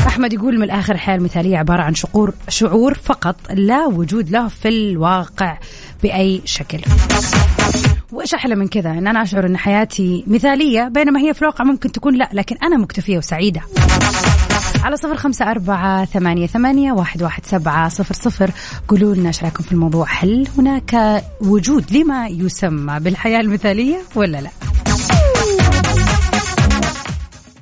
أحمد 0.07 0.33
يقول 0.33 0.57
من 0.57 0.63
الآخر 0.63 0.93
الحياة 0.93 1.15
المثاليه 1.15 1.57
عبارة 1.57 1.81
عن 1.83 1.95
شعور 1.95 2.33
شعور 2.49 2.93
فقط 2.93 3.35
لا 3.53 3.85
وجود 3.85 4.29
له 4.29 4.47
في 4.47 4.67
الواقع 4.67 5.57
بأي 6.03 6.41
شكل. 6.45 6.79
وإيش 8.11 8.33
أحلى 8.33 8.55
من 8.55 8.67
كذا؟ 8.67 8.91
إن 8.91 9.07
أنا 9.07 9.21
أشعر 9.21 9.45
إن 9.45 9.57
حياتي 9.57 10.23
مثالية 10.27 10.87
بينما 10.87 11.19
هي 11.19 11.33
في 11.33 11.41
الواقع 11.41 11.65
ممكن 11.65 11.91
تكون 11.91 12.15
لا 12.15 12.29
لكن 12.33 12.55
أنا 12.63 12.77
مكتفية 12.77 13.17
وسعيدة. 13.17 13.61
على 14.83 14.97
صفر 14.97 15.15
خمسة 15.15 15.51
أربعة 15.51 16.05
ثمانية, 16.05 16.47
ثمانية 16.47 16.91
واحد, 16.91 17.23
واحد 17.23 17.45
سبعة 17.45 17.89
صفر 17.89 18.13
صفر. 18.13 18.51
قولوا 18.87 19.15
لنا 19.15 19.27
إيش 19.27 19.43
رأيكم 19.43 19.63
في 19.63 19.71
الموضوع؟ 19.71 20.05
هل 20.09 20.47
هناك 20.57 21.23
وجود 21.41 21.91
لما 21.91 22.27
يسمى 22.27 22.99
بالحياة 22.99 23.39
المثالية 23.39 23.97
ولا 24.15 24.41
لا؟ 24.41 24.49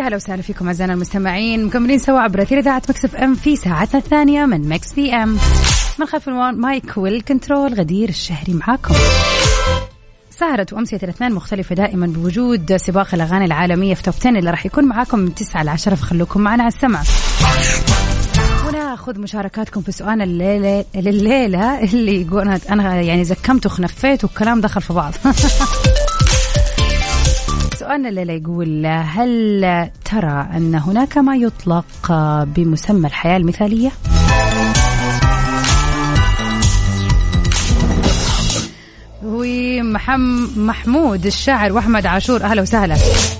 هلا 0.00 0.16
وسهلا 0.16 0.42
فيكم 0.42 0.66
أعزائنا 0.66 0.92
المستمعين. 0.92 1.64
مكملين 1.64 1.98
سوا 1.98 2.20
عبر 2.20 2.42
أثير 2.42 2.58
إذاعة 2.58 2.82
Mix 2.88 3.14
FM 3.14 3.34
في 3.34 3.56
ساعتنا 3.56 4.00
الثانية 4.00 4.46
من 4.46 4.68
Mix 4.68 4.92
PM. 4.92 5.38
من 5.98 6.06
خلف 6.06 6.28
ال 6.28 6.45
mic 6.45 6.96
وال 6.96 7.12
control. 7.12 7.74
غدير 7.74 8.08
الشهري 8.08 8.54
معاكم. 8.54 8.94
سهرة 10.30 10.66
وأمسية 10.72 11.00
الاثنين 11.02 11.32
مختلفة 11.32 11.74
دائما 11.74 12.06
بوجود 12.06 12.76
سباق 12.76 13.14
الأغاني 13.14 13.44
العالمية 13.44 13.94
في 13.94 14.02
top 14.02 14.14
10 14.20 14.30
اللي 14.30 14.50
راح 14.50 14.66
يكون 14.66 14.84
معاكم 14.84 15.18
من 15.18 15.34
9 15.34 15.62
ل 15.62 15.68
10 15.68 15.94
فخلوكم 15.94 16.40
معنا 16.40 16.62
على 16.62 16.72
السمع. 16.72 17.02
وناخذ 18.68 19.20
مشاركاتكم 19.20 19.80
في 19.80 19.92
سؤال 19.92 20.22
الليلة 20.22 20.84
الليلة 20.96 21.84
اللي 21.84 22.22
يقول 22.22 22.48
أنا 22.70 23.00
يعني 23.00 23.24
زكمت 23.24 23.66
وخنفيت 23.66 24.24
والكلام 24.24 24.60
دخل 24.60 24.80
في 24.80 24.92
بعض. 24.92 25.12
سؤالنا 27.90 28.08
الليلة 28.08 28.32
يقول 28.32 28.86
هل 28.86 29.90
ترى 30.04 30.48
أن 30.56 30.74
هناك 30.74 31.18
ما 31.18 31.36
يطلق 31.36 32.12
بمسمى 32.42 33.06
الحياة 33.06 33.36
المثالية؟ 33.36 33.90
ومحمود 39.24 41.26
الشاعر 41.26 41.72
وأحمد 41.72 42.06
عاشور 42.06 42.42
أهلا 42.42 42.62
وسهلا. 42.62 42.96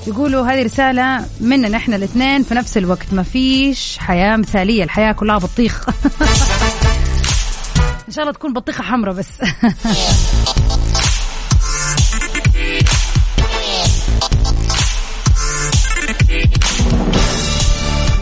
يقولوا 0.07 0.47
هذه 0.47 0.63
رسالة 0.63 1.25
مننا 1.41 1.77
إحنا 1.77 1.97
الاثنين 1.97 2.43
في 2.43 2.55
نفس 2.55 2.79
الوقت. 2.79 3.13
ما 3.13 3.23
فيش 3.23 3.99
حياة 3.99 4.37
مثالية 4.37 4.85
الحياة 4.85 5.13
كلها 5.13 5.39
بطيخ. 5.39 5.89
إن 8.09 8.15
شاء 8.15 8.23
الله 8.23 8.33
تكون 8.33 8.53
بطيخة 8.53 8.83
حمراء 8.83 9.15
بس. 9.15 9.29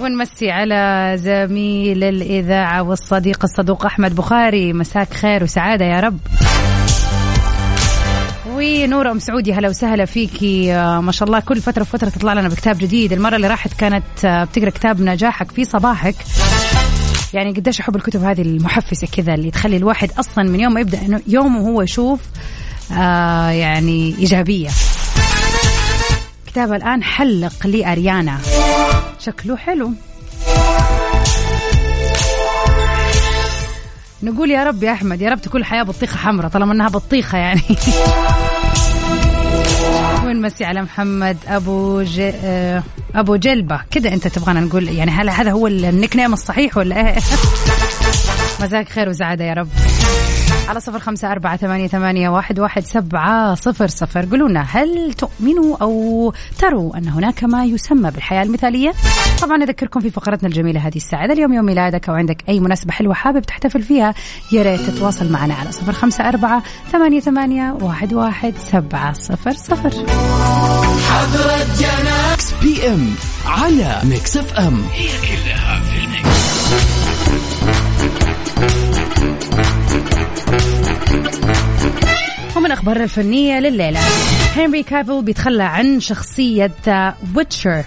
ونمسي 0.09 0.51
على 0.51 1.13
زميل 1.19 2.05
الإذاعة 2.05 2.83
والصديق 2.83 3.45
الصدوق 3.45 3.87
أحمد 3.87 4.15
بخاري. 4.15 4.73
مساك 4.73 5.15
خير 5.15 5.43
وسعادة 5.43 5.85
يا 5.85 6.01
رب. 6.01 6.19
ونورة 8.47 9.11
أم 9.11 9.19
سعودي 9.19 9.53
هلا 9.53 9.69
وسهلا 9.69 10.05
فيكي. 10.05 10.75
آه، 10.75 11.01
ما 11.01 11.13
شاء 11.13 11.29
الله 11.29 11.41
كل 11.41 11.61
فترة 11.61 11.83
وفترة 11.83 12.09
تطلع 12.09 12.33
لنا 12.33 12.49
بكتاب 12.49 12.79
جديد. 12.79 13.13
المرة 13.13 13.37
اللي 13.37 13.49
راحت 13.49 13.73
كانت 13.73 14.25
آه، 14.25 14.45
بتقرأ 14.45 14.71
كتاب 14.71 15.01
نجاحك 15.01 15.51
في 15.51 15.65
صباحك. 15.65 16.17
يعني 17.35 17.53
قديش 17.53 17.81
أحب 17.81 17.97
الكتب 17.97 18.25
هذه 18.25 18.43
المحفزة 18.43 19.09
كذا 19.17 19.35
اللي 19.35 19.51
تخلي 19.51 19.77
الواحد 19.77 20.11
أصلا 20.19 20.45
من 20.45 20.61
يوم 20.61 20.73
ما 20.75 20.81
يبدأ 20.81 21.01
إنه 21.07 21.21
يومه 21.27 21.61
هو 21.61 21.83
يشوف 21.83 22.21
آه 22.93 23.49
يعني 23.49 24.15
إيجابية. 24.19 24.69
كتاب 26.47 26.73
الآن 26.73 27.03
حلق 27.03 27.67
لأريانا. 27.67 28.39
شكله 29.19 29.57
حلو. 29.57 29.93
نقول 34.23 34.51
يا 34.51 34.65
رب 34.65 34.83
يا 34.83 34.93
أحمد 34.93 35.21
يا 35.21 35.31
رب 35.31 35.41
تكون 35.41 35.61
الحياة 35.61 35.83
بطيخة 35.83 36.17
حمراء 36.17 36.49
طالما 36.51 36.73
إنها 36.73 36.89
بطيخة 36.89 37.39
يعني. 37.39 37.63
ونمسي 40.27 40.65
على 40.65 40.83
محمد؟ 40.83 41.37
أبو 41.49 42.03
ج... 42.03 42.21
آه، 42.45 42.83
أبو 43.15 43.37
جلبة. 43.37 43.81
كذا 43.91 44.13
أنت 44.13 44.29
تبغانا 44.29 44.61
نقول 44.61 44.89
يعني 44.89 45.11
هل 45.11 45.31
هذا 45.31 45.51
هو 45.51 45.67
النيك 45.67 46.17
نيم 46.17 46.33
الصحيح 46.33 46.77
ولا 46.77 46.97
إيه؟ 46.97 47.17
مساك 48.63 48.89
خير 48.89 49.09
وسعادة 49.09 49.45
يا 49.45 49.55
رب. 49.55 49.69
على 50.69 50.81
صفر 50.81 50.99
خمسة 50.99 51.33
أربعة 51.33 51.57
ثمانية, 51.57 51.87
ثمانية 51.87 52.29
واحد, 52.29 52.61
واحد 52.61 52.85
سبعة 52.85 53.55
صفر 53.55 53.87
صفر. 53.89 54.27
قولوا 54.31 54.49
لنا 54.49 54.61
هل 54.61 55.13
تؤمنوا 55.13 55.77
أو 55.83 56.33
تروا 56.59 56.97
أن 56.97 57.09
هناك 57.09 57.45
ما 57.45 57.65
يسمى 57.65 58.11
بالحياة 58.11 58.43
المثالية؟ 58.43 58.93
طبعا 59.43 59.57
نذكركم 59.57 60.01
في 60.01 60.11
فقرتنا 60.11 60.49
الجميلة 60.49 60.81
هذه 60.81 60.97
الساعة. 60.97 61.25
إذا 61.25 61.33
اليوم 61.33 61.53
يوم 61.53 61.65
ميلادك 61.65 62.09
أو 62.09 62.15
عندك 62.15 62.45
أي 62.49 62.61
مناسبة 62.61 62.93
حلوة 62.93 63.15
حابب 63.15 63.43
تحتفل 63.43 63.83
فيها 63.83 64.15
يا 64.53 64.63
ريت 64.63 64.81
تتواصل 64.81 65.33
معنا 65.33 65.55
على 65.55 65.73
صفر 65.73 65.93
خمسة 65.93 66.29
أربعة 66.29 66.63
ثمانية, 66.93 67.21
ثمانية 67.21 67.77
واحد, 67.81 68.15
واحد 68.15 68.55
سبعة 68.73 69.13
صفر 69.13 69.53
صفر. 69.53 69.91
حضرة 71.11 71.59
Mix 71.79 72.53
PM 72.63 73.15
على 73.47 74.01
Mix 74.05 74.37
FM 74.37 74.83
هي 74.93 75.09
كلها 75.09 75.68
ومن 82.69 82.77
أخبار 82.77 83.03
الفنية 83.03 83.61
لليلة. 83.61 84.01
هنري 84.57 84.83
كافل 84.83 85.23
بيتخلى 85.23 85.63
عن 85.63 86.01
شخصية 86.01 86.71
Witcher 87.37 87.85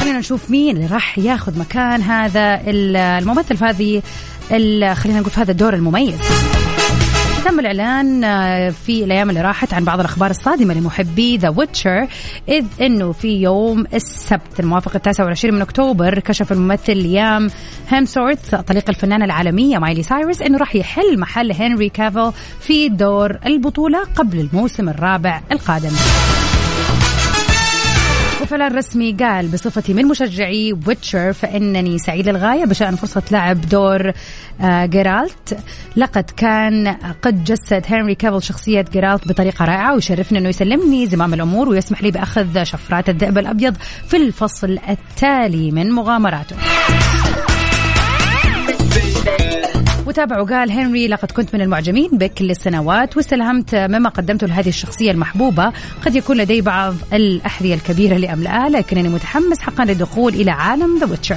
خلينا 0.00 0.18
نشوف 0.18 0.50
مين 0.50 0.76
اللي 0.76 0.86
راح 0.86 1.18
ياخذ 1.18 1.58
مكان 1.58 2.02
هذا 2.02 2.60
الممثل 2.66 3.56
في 3.56 3.64
هذه 3.64 4.02
خلينا 4.94 5.20
نقول 5.20 5.30
في 5.30 5.40
هذا 5.40 5.50
الدور 5.50 5.74
المميز. 5.74 6.18
تم 7.46 7.60
الإعلان 7.60 8.24
آه، 8.24 8.70
في 8.70 9.04
الأيام 9.04 9.30
اللي 9.30 9.40
راحت 9.40 9.74
عن 9.74 9.84
بعض 9.84 10.00
الأخبار 10.00 10.30
الصادمة 10.30 10.74
لمحبي 10.74 11.36
The 11.36 11.48
Witcher 11.48 12.08
إذ 12.48 12.64
أنه 12.80 13.12
في 13.12 13.28
يوم 13.42 13.86
السبت 13.94 14.60
الموافق 14.60 14.94
التاسع 14.94 15.24
والعشرين 15.24 15.54
من 15.54 15.62
أكتوبر 15.62 16.18
كشف 16.18 16.52
الممثل 16.52 16.96
ليام 16.96 17.50
هيمسورث 17.88 18.54
طليق 18.54 18.84
الفنانة 18.88 19.24
العالمية 19.24 19.78
مايلي 19.78 20.02
سايرس 20.02 20.42
أنه 20.42 20.58
راح 20.58 20.76
يحل 20.76 21.18
محل 21.18 21.52
هنري 21.52 21.88
كافل 21.88 22.32
في 22.60 22.88
دور 22.88 23.38
البطولة 23.46 24.04
قبل 24.16 24.40
الموسم 24.40 24.88
الرابع 24.88 25.40
القادم. 25.52 25.92
وفلان 28.46 28.76
رسمي 28.76 29.12
قال 29.12 29.48
بصفتي 29.48 29.94
من 29.94 30.06
مشجعي 30.06 30.78
ويتشر 30.86 31.32
فإنني 31.32 31.98
سعيد 31.98 32.28
للغاية 32.28 32.64
بشأن 32.64 32.96
فرصة 32.96 33.22
لعب 33.30 33.60
دور 33.60 34.12
آه، 34.60 34.86
جيرالت 34.86 35.58
لقد 35.96 36.30
كان 36.36 36.96
قد 37.22 37.44
جسد 37.44 37.84
هنري 37.88 38.14
كافل 38.14 38.42
شخصية 38.42 38.84
جيرالت 38.92 39.28
بطريقة 39.28 39.64
رائعة 39.64 39.94
ويشرفني 39.94 40.38
أنه 40.38 40.48
يسلمني 40.48 41.06
زمام 41.06 41.34
الأمور 41.34 41.68
ويسمح 41.68 42.02
لي 42.02 42.10
بأخذ 42.10 42.62
شفرات 42.62 43.08
الذئب 43.08 43.38
الأبيض 43.38 43.76
في 44.08 44.16
الفصل 44.16 44.78
التالي 44.88 45.70
من 45.70 45.90
مغامراته. 45.92 46.56
وتابع 50.06 50.40
وقال 50.40 50.70
هنري 50.70 51.08
لقد 51.08 51.30
كنت 51.30 51.54
من 51.54 51.60
المعجبين 51.60 52.08
بك 52.12 52.34
كل 52.34 52.50
السنوات 52.50 53.16
واستلهمت 53.16 53.74
مما 53.74 54.08
قدمته 54.08 54.46
لهذه 54.46 54.68
الشخصية 54.68 55.10
المحبوبة. 55.10 55.72
قد 56.04 56.16
يكون 56.16 56.36
لدي 56.36 56.60
بعض 56.60 56.94
الأحذية 57.12 57.74
الكبيرة 57.74 58.16
لأملأها 58.16 58.68
لكنني 58.68 59.08
متحمس 59.08 59.60
حقا 59.60 59.84
للدخول 59.84 60.34
إلى 60.34 60.50
عالم 60.50 60.98
The 60.98 61.06
Witcher 61.06 61.36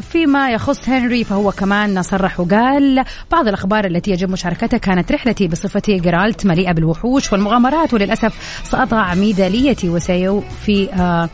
فيما 0.00 0.50
يخص 0.50 0.88
هنري 0.88 1.24
فهو 1.24 1.52
كمان 1.52 2.02
صرح 2.02 2.40
وقال 2.40 3.04
بعض 3.32 3.48
الأخبار 3.48 3.84
التي 3.84 4.10
يجب 4.10 4.30
مشاركتها 4.30 4.78
كانت 4.78 5.12
رحلتي 5.12 5.48
بصفتي 5.48 5.96
جرالت 5.96 6.46
مليئة 6.46 6.72
بالوحوش 6.72 7.32
والمغامرات 7.32 7.94
وللأسف 7.94 8.60
سأضع 8.64 9.14
ميداليتي 9.14 9.88
وسيوفي 9.88 10.92
آه 10.92 11.28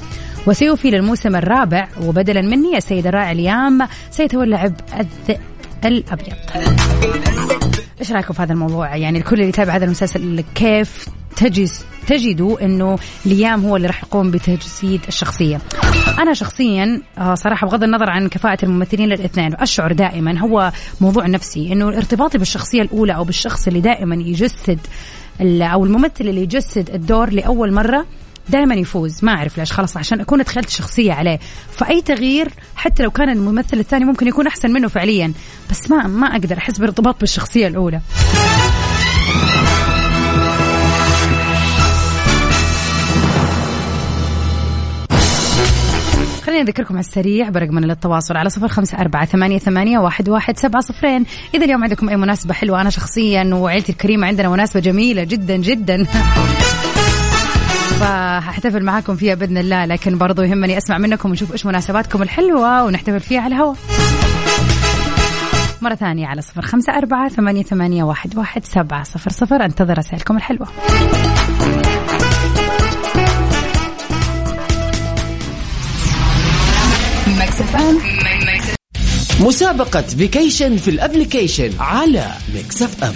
وسيوفي 0.46 0.90
للموسم 0.90 1.36
الرابع 1.36 1.88
وبدلا 2.02 2.42
مني 2.42 2.76
السيد 2.76 3.06
الرائع 3.06 3.32
ليام 3.32 3.88
سيتولى 4.10 4.56
عبء 4.56 4.74
الذئب 5.00 5.40
الأبيض. 5.84 6.34
إيش 8.00 8.12
رايكم 8.12 8.34
في 8.34 8.42
هذا 8.42 8.52
الموضوع؟ 8.52 8.96
يعني 8.96 9.18
الكل 9.18 9.36
اللي 9.36 9.48
يتابع 9.48 9.76
هذا 9.76 9.84
المسلسل 9.84 10.44
كيف 10.54 11.08
تجز 11.38 11.84
تجدوا 12.06 12.64
إنه 12.64 12.98
ليام 13.26 13.66
هو 13.66 13.76
اللي 13.76 13.86
راح 13.86 14.02
يقوم 14.02 14.30
بتجسيد 14.30 15.00
الشخصية. 15.08 15.60
أنا 16.18 16.34
شخصيا 16.34 17.02
آه، 17.18 17.34
صراحة 17.34 17.66
بغض 17.66 17.82
النظر 17.82 18.10
عن 18.10 18.28
كفاءة 18.28 18.64
الممثلين 18.64 19.12
الاثنين 19.12 19.54
اشعر 19.54 19.92
دائما 19.92 20.38
هو 20.38 20.72
موضوع 21.00 21.26
نفسي 21.26 21.72
إنه 21.72 21.88
ارتباطي 21.88 22.38
بالشخصية 22.38 22.82
الأولى 22.82 23.14
أو 23.14 23.24
بالشخص 23.24 23.66
اللي 23.66 23.80
دائما 23.80 24.14
يجسد 24.14 24.78
أو 25.40 25.84
الممثل 25.84 26.20
اللي 26.20 26.42
يجسد 26.42 26.90
الدور 26.90 27.30
لأول 27.30 27.72
مرة 27.72 28.06
دائما 28.48 28.74
يفوز. 28.74 29.24
ما 29.24 29.32
أعرف 29.32 29.58
ليش 29.58 29.72
خلاص 29.72 29.96
عشان 29.96 30.20
أكون 30.20 30.42
دخلت 30.42 30.68
شخصية 30.68 31.12
عليه. 31.12 31.38
فأي 31.72 32.02
تغيير 32.02 32.48
حتى 32.76 33.02
لو 33.02 33.10
كان 33.10 33.28
الممثل 33.28 33.78
الثاني 33.78 34.04
ممكن 34.04 34.28
يكون 34.28 34.46
أحسن 34.46 34.70
منه 34.70 34.88
فعليا. 34.88 35.32
بس 35.70 35.90
ما 35.90 36.06
ما 36.06 36.26
أقدر 36.26 36.58
أحس 36.58 36.78
بارتباط 36.78 37.20
بالشخصية 37.20 37.66
الأولى. 37.66 38.00
خلينا 46.58 46.70
نذكركم 46.70 46.94
على 46.94 47.00
السريع 47.00 47.48
برقمنا 47.48 47.86
للتواصل 47.86 48.36
على 48.36 48.50
صفر 48.50 48.68
خمسة 48.68 48.98
أربعة 48.98 49.24
ثمانية, 49.24 49.58
ثمانية 49.58 49.98
واحد, 49.98 50.28
واحد 50.28 50.58
سبعة 50.58 50.82
صفرين. 50.82 51.24
إذا 51.54 51.64
اليوم 51.64 51.82
عندكم 51.82 52.08
أي 52.08 52.16
مناسبة 52.16 52.54
حلوة 52.54 52.80
أنا 52.80 52.90
شخصيا 52.90 53.50
وعيلتي 53.54 53.92
الكريمة 53.92 54.26
عندنا 54.26 54.48
مناسبة 54.48 54.80
جميلة 54.80 55.24
جدا 55.24 55.56
جدا. 55.56 56.04
فهحتفل 58.00 58.84
معاكم 58.84 59.16
فيها 59.16 59.34
بإذن 59.34 59.58
الله 59.58 59.84
لكن 59.84 60.18
برضو 60.18 60.42
يهمني 60.42 60.78
أسمع 60.78 60.98
منكم 60.98 61.30
ونشوف 61.30 61.52
إيش 61.52 61.66
مناسباتكم 61.66 62.22
الحلوة 62.22 62.84
ونحتفل 62.84 63.20
فيها 63.20 63.40
على 63.40 63.54
الهواء. 63.54 63.76
مرة 65.82 65.94
ثانية 65.94 66.26
على 66.26 66.42
صفر 66.42 66.62
خمسة 66.62 66.98
أربعة 66.98 67.28
ثمانية, 67.28 67.62
ثمانية 67.62 68.02
واحد, 68.02 68.36
واحد 68.36 68.64
سبعة 68.64 69.02
صفر 69.02 69.30
صفر. 69.30 69.64
أنتظر 69.64 69.98
رسائلكم 69.98 70.36
الحلوة. 70.36 70.68
مسابقة 79.40 80.02
vacation 80.02 80.76
في 80.76 80.90
ال 80.90 80.97
application 80.97 81.70
على 81.80 82.32
Mix 82.54 82.82
FM 82.82 83.14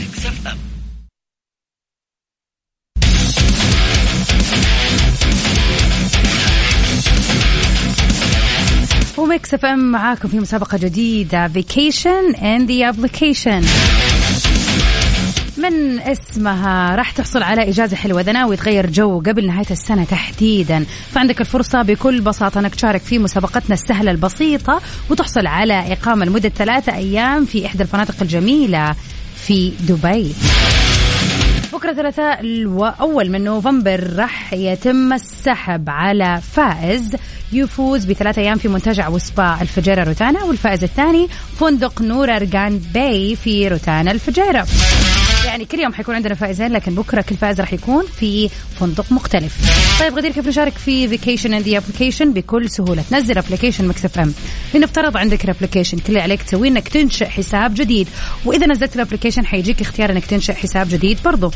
و 9.19 9.55
Mix 9.55 9.65
FM 9.65 9.93
معاكم 9.93 10.29
في 10.29 10.41
مسابقة 10.41 10.79
جديدة 10.79 11.49
vacation 11.49 12.35
in 12.35 12.71
the 12.71 12.89
application 12.89 13.63
من 15.63 16.01
اسمها 16.01 16.97
راح 16.97 17.11
تحصل 17.11 17.43
على 17.43 17.69
إجازة 17.69 17.97
حلوة. 17.97 18.21
إذا 18.21 18.33
ناوي 18.33 18.57
جو 18.67 19.21
قبل 19.21 19.47
نهاية 19.47 19.71
السنة 19.71 20.05
تحديدا 20.05 20.85
فعندك 21.13 21.41
الفرصة 21.41 21.83
بكل 21.83 22.21
بساطة 22.21 22.59
أنك 22.59 22.75
تشارك 22.75 23.01
في 23.01 23.19
مسابقتنا 23.19 23.75
السهلة 23.75 24.11
البسيطة 24.11 24.81
وتحصل 25.11 25.47
على 25.47 25.93
إقامة 25.93 26.25
لمدة 26.25 26.49
ثلاثة 26.49 26.95
أيام 26.95 27.45
في 27.45 27.67
إحدى 27.67 27.83
الفنادق 27.83 28.15
الجميلة 28.23 28.95
في 29.47 29.73
دبي. 29.81 30.33
بكرة 31.73 31.93
ثلاثاء 31.93 32.41
الأول 32.41 33.31
من 33.31 33.45
نوفمبر 33.45 34.11
راح 34.17 34.53
يتم 34.53 35.13
السحب 35.13 35.91
على 35.91 36.41
فائز. 36.53 37.17
يفوز 37.53 38.05
بثلاثة 38.05 38.43
أيام 38.43 38.59
في 38.59 38.69
منتجع 38.69 39.09
وسبا 39.09 39.59
الفجيرة 39.61 40.05
روتانا 40.05 40.45
والفائز 40.45 40.83
الثاني 40.83 41.29
فندق 41.61 42.03
نور 42.03 42.37
أرجان 42.37 42.81
باي 42.95 43.37
في 43.37 43.69
روتانا 43.69 44.11
الفجيرة. 44.11 44.67
يعني 45.47 45.65
كل 45.65 45.81
يوم 45.81 45.95
حيكون 45.95 46.15
عندنا 46.15 46.35
فائزين 46.35 46.73
لكن 46.73 46.95
بكرة 46.95 47.21
كل 47.21 47.37
فائز 47.37 47.61
راح 47.61 47.73
يكون 47.73 48.05
في 48.21 48.49
فندق 48.81 49.13
مختلف. 49.13 49.55
طيب 50.01 50.19
غدير 50.19 50.33
كيف 50.33 50.49
نشارك 50.49 50.73
في 50.79 51.09
vacation 51.09 51.55
in 51.55 51.69
application 51.69 52.33
بكل 52.33 52.71
سهولة، 52.71 53.05
تنزل 53.11 53.39
application 53.39 53.89
Mix 53.89 54.05
FM. 54.05 54.35
لنفترض 54.75 55.17
عندك 55.17 55.45
ال 55.45 55.49
application 55.49 55.99
كل 55.99 56.05
اللي 56.09 56.21
عليك 56.21 56.43
تسويه 56.43 56.69
إنك 56.69 56.89
تنشئ 56.89 57.27
حساب 57.27 57.75
جديد، 57.75 58.09
وإذا 58.45 58.67
نزلت 58.67 58.97
ال 58.97 59.01
application 59.01 59.47
حيجيك 59.47 59.81
اختيار 59.81 60.11
إنك 60.13 60.27
تنشئ 60.27 60.53
حساب 60.53 60.89
جديد 60.89 61.19
برضو. 61.25 61.53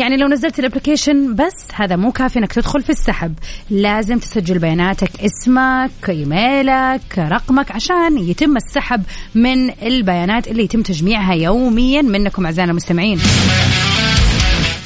يعني 0.00 0.16
لو 0.16 0.28
نزلت 0.28 0.58
ال 0.58 0.64
application 0.64 1.34
بس 1.34 1.66
هذا 1.74 1.96
مو 1.96 2.12
كافي 2.12 2.38
انك 2.38 2.52
تدخل 2.52 2.82
في 2.82 2.90
السحب. 2.90 3.34
لازم 3.70 4.18
تسجل 4.18 4.58
بياناتك 4.58 5.10
اسمك 5.20 5.90
إيميلك 6.08 7.18
رقمك 7.18 7.70
عشان 7.72 8.18
يتم 8.18 8.56
السحب 8.56 9.02
من 9.34 9.70
البيانات 9.82 10.48
اللي 10.48 10.62
يتم 10.62 10.82
تجميعها 10.82 11.34
يوميا 11.34 12.02
منكم 12.02 12.44
اعزائنا 12.44 12.70
المستمعين. 12.70 13.18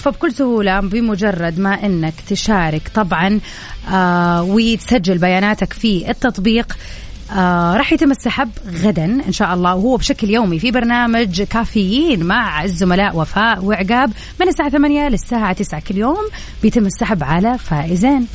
فبكل 0.02 0.32
سهولة 0.32 0.80
بمجرد 0.80 1.58
ما 1.58 1.86
إنك 1.86 2.14
تشارك 2.28 2.82
طبعا 2.94 3.40
آه 3.92 4.42
وتسجل 4.42 5.18
بياناتك 5.18 5.72
في 5.72 6.10
التطبيق 6.10 6.76
آه 7.32 7.76
راح 7.76 7.92
يتم 7.92 8.10
السحب 8.10 8.50
غدا 8.84 9.04
إن 9.04 9.32
شاء 9.32 9.54
الله 9.54 9.74
وهو 9.74 9.96
بشكل 9.96 10.30
يومي 10.30 10.58
في 10.58 10.70
برنامج 10.70 11.42
كافيين 11.42 12.24
مع 12.24 12.64
الزملاء 12.64 13.16
وفاء 13.16 13.64
وعقاب 13.64 14.12
من 14.40 14.48
الساعة 14.48 14.68
8 14.68 15.08
للساعة 15.08 15.52
9 15.52 15.80
كل 15.88 15.96
يوم 15.96 16.28
بيتم 16.62 16.86
السحب 16.86 17.24
على 17.24 17.58
فائزين. 17.58 18.26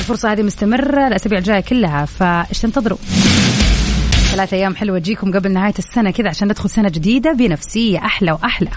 الفرصة 0.00 0.32
هذه 0.32 0.42
مستمرة 0.42 1.06
الأسابيع 1.06 1.38
الجاية 1.38 1.60
كلها 1.60 2.04
فايش 2.04 2.58
تنتظروا؟ 2.58 2.98
ثلاثة 4.32 4.56
أيام 4.56 4.76
حلوة 4.76 4.98
تجيكم 4.98 5.32
قبل 5.32 5.52
نهاية 5.52 5.74
السنة 5.78 6.10
كذا 6.10 6.28
عشان 6.28 6.48
ندخل 6.48 6.70
سنة 6.70 6.88
جديدة 6.88 7.32
بنفسية 7.32 7.98
أحلى 7.98 8.32
وأحلى. 8.32 8.70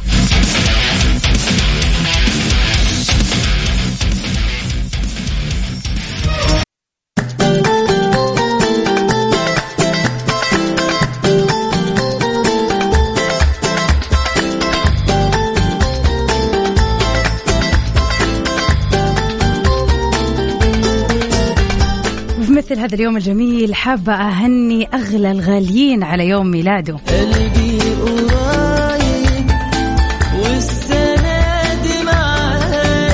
هذا 22.81 22.95
اليوم 22.95 23.17
الجميل. 23.17 23.75
حابة 23.75 24.13
أهني 24.13 24.87
أغلى 24.93 25.31
الغاليين 25.31 26.03
على 26.03 26.27
يوم 26.27 26.47
ميلاده. 26.51 26.93
قلبي 26.93 27.79
قريب 27.79 29.49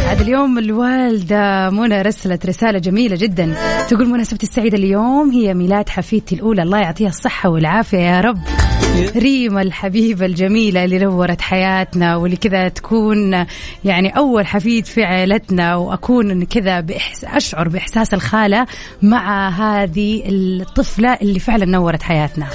هذا 0.07 0.21
اليوم 0.21 0.57
الوالدة 0.57 1.69
منى 1.69 2.01
رسلت 2.01 2.45
رسالة 2.45 2.79
جميلة 2.79 3.15
جدا. 3.15 3.53
تقول 3.89 4.09
مناسبتي 4.09 4.45
السعيدة 4.45 4.77
اليوم 4.77 5.31
هي 5.31 5.53
ميلاد 5.53 5.89
حفيدتي 5.89 6.35
الأولى. 6.35 6.61
الله 6.61 6.77
يعطيها 6.77 7.09
الصحة 7.09 7.49
والعافية 7.49 7.97
يا 7.97 8.21
رب. 8.21 8.39
ريما 9.15 9.61
الحبيبة 9.61 10.25
الجميلة 10.25 10.83
اللي 10.83 10.99
نورت 10.99 11.41
حياتنا 11.41 12.15
واللي 12.15 12.37
كذا 12.37 12.67
تكون 12.67 13.45
يعني 13.85 14.17
أول 14.17 14.47
حفيد 14.47 14.85
في 14.85 15.03
عائلتنا 15.03 15.75
وأكون 15.75 16.43
كذا 16.43 16.79
بإحس... 16.79 17.25
أشعر 17.25 17.67
بإحساس 17.67 18.13
الخالة 18.13 18.65
مع 19.01 19.49
هذه 19.49 20.23
الطفلة 20.25 21.13
اللي 21.13 21.39
فعلا 21.39 21.65
نورت 21.65 22.03
حياتنا. 22.03 22.47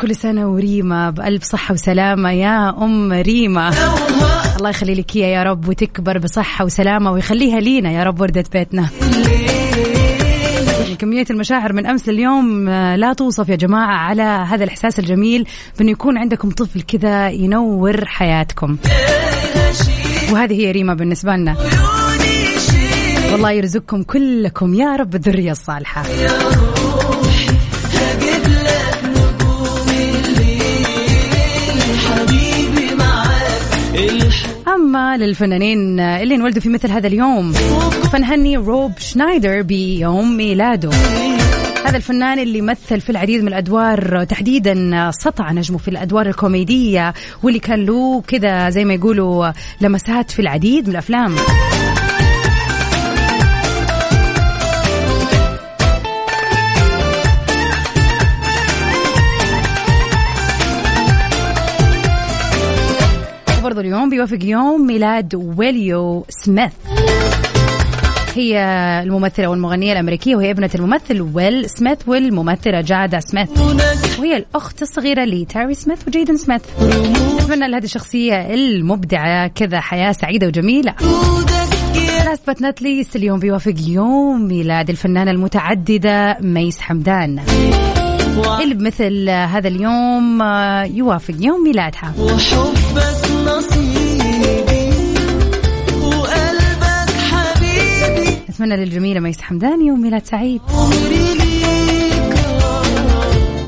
كل 0.00 0.16
سنة 0.16 0.46
وريما 0.46 1.10
بألف 1.10 1.44
صحة 1.44 1.72
وسلامة 1.74 2.32
يا 2.32 2.68
أم 2.68 3.12
ريما 3.12 3.70
الله 4.56 4.70
يخلي 4.70 4.94
لك 4.94 5.16
يا 5.16 5.42
رب 5.42 5.68
وتكبر 5.68 6.18
بصحة 6.18 6.64
وسلامة 6.64 7.12
ويخليها 7.12 7.60
لينا 7.60 7.92
يا 7.92 8.02
رب 8.04 8.20
وردة 8.20 8.44
بيتنا. 8.52 8.88
كمية 10.96 11.24
المشاعر 11.30 11.72
من 11.72 11.86
أمس 11.86 12.08
لليوم 12.08 12.68
آه، 12.68 12.96
لا 12.96 13.12
توصف 13.12 13.48
يا 13.48 13.56
جماعة 13.56 13.96
على 13.96 14.22
هذا 14.22 14.64
الإحساس 14.64 14.98
الجميل 14.98 15.46
بأنه 15.78 15.90
يكون 15.90 16.18
عندكم 16.18 16.50
طفل 16.50 16.82
كذا 16.82 17.30
ينور 17.30 18.04
حياتكم. 18.04 18.76
وهذه 20.32 20.54
هي 20.54 20.70
ريما 20.70 20.94
بالنسبة 20.94 21.32
لنا. 21.36 21.56
والله 23.32 23.50
يرزقكم 23.50 24.02
كلكم 24.02 24.74
يا 24.74 24.96
رب 24.96 25.14
الذرية 25.14 25.52
الصالحة. 25.52 26.02
أما 34.86 35.16
للفنانين 35.16 36.00
اللي 36.00 36.34
انولدوا 36.34 36.62
في 36.62 36.68
مثل 36.68 36.90
هذا 36.90 37.06
اليوم. 37.06 37.52
فنهني 38.12 38.56
روب 38.56 38.92
شنايدر 38.98 39.62
بيوم 39.62 40.36
ميلاده. 40.36 40.90
هذا 41.86 41.96
الفنان 41.96 42.38
اللي 42.38 42.60
مثل 42.60 43.00
في 43.00 43.10
العديد 43.10 43.42
من 43.42 43.48
الأدوار 43.48 44.24
تحديدا 44.24 45.10
سطع 45.10 45.52
نجمه 45.52 45.78
في 45.78 45.88
الأدوار 45.88 46.26
الكوميدية 46.26 47.14
واللي 47.42 47.58
كان 47.58 47.84
له 47.84 48.22
كذا 48.28 48.70
زي 48.70 48.84
ما 48.84 48.94
يقولوا 48.94 49.50
لمسات 49.80 50.30
في 50.30 50.38
العديد 50.42 50.84
من 50.84 50.90
الأفلام. 50.90 51.34
وبرضه 63.76 63.88
اليوم 63.88 64.10
بيوافق 64.10 64.38
يوم 64.42 64.86
ميلاد 64.86 65.34
ويليو 65.34 66.26
سميث. 66.28 66.72
هي 68.34 68.58
الممثلة 69.02 69.48
والمغنية 69.48 69.92
الأمريكية 69.92 70.36
وهي 70.36 70.50
ابنة 70.50 70.70
الممثل 70.74 71.20
ويل 71.20 71.70
سميث 71.70 71.98
والممثلة 72.06 72.80
جادا 72.80 73.20
سميث. 73.20 73.48
وهي 74.18 74.36
الأخت 74.36 74.82
الصغيرة 74.82 75.24
لتاري 75.24 75.74
سميث 75.74 76.08
وجيدن 76.08 76.36
سميث. 76.36 76.62
أتمنى 77.40 77.68
لهذه 77.68 77.84
الشخصية 77.84 78.54
المبدعة 78.54 79.46
كذا 79.46 79.80
حياة 79.80 80.12
سعيدة 80.12 80.46
وجميلة. 80.46 80.94
last 82.24 82.50
but 82.50 82.62
not 82.62 82.82
least 82.82 83.16
اليوم 83.16 83.38
بيوافق 83.38 83.74
يوم 83.86 84.48
ميلاد 84.48 84.90
الفنانة 84.90 85.30
المتعددة 85.30 86.38
ميس 86.40 86.80
حمدان. 86.80 87.40
اللي 88.62 88.74
بمثل 88.74 89.30
هذا 89.30 89.68
اليوم 89.68 90.42
آه، 90.42 90.84
يوافق 90.84 91.34
يوم 91.40 91.64
ميلادها. 91.64 92.14
وحبك 92.18 93.25
أتمنى 98.48 98.76
للجميلة 98.76 99.20
ميس 99.20 99.40
حمدان 99.40 99.86
يوم 99.86 100.02
ميلاد 100.02 100.26
سعيد. 100.26 100.60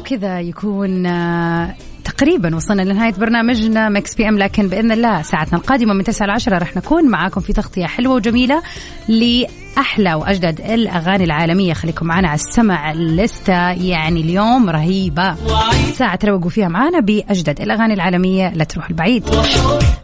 كذا 0.04 0.40
يكون 0.40 1.06
آه، 1.06 1.74
تقريبا 2.04 2.56
وصلنا 2.56 2.82
لنهاية 2.82 3.12
برنامجنا 3.12 3.88
Mix 3.88 4.14
PM 4.14 4.38
لكن 4.38 4.68
بإذن 4.68 4.92
الله 4.92 5.22
ساعتنا 5.22 5.58
القادمة 5.58 5.94
من 5.94 6.04
9 6.04 6.26
ل 6.26 6.30
10 6.30 6.58
رح 6.58 6.76
نكون 6.76 7.08
معاكم 7.08 7.40
في 7.40 7.52
تغطية 7.52 7.86
حلوة 7.86 8.14
وجميلة 8.14 8.62
لأحلى 9.78 10.14
وأجدد 10.14 10.60
الأغاني 10.60 11.24
العالمية. 11.24 11.72
خليكم 11.72 12.06
معنا 12.06 12.28
على 12.28 12.34
السمع 12.34 12.92
ال 12.92 13.05
list 13.05 13.57
ة 13.57 13.70
يعني 13.70 14.20
اليوم 14.20 14.70
رهيبة. 14.70 15.34
ساعة 15.92 16.16
تروقوا 16.16 16.50
فيها 16.50 16.68
معانا 16.68 17.00
بأجدد 17.00 17.60
الأغاني 17.60 17.94
العالمية. 17.94 18.48
لا 18.54 18.64
تروح 18.64 18.88
البعيد. 18.88 19.30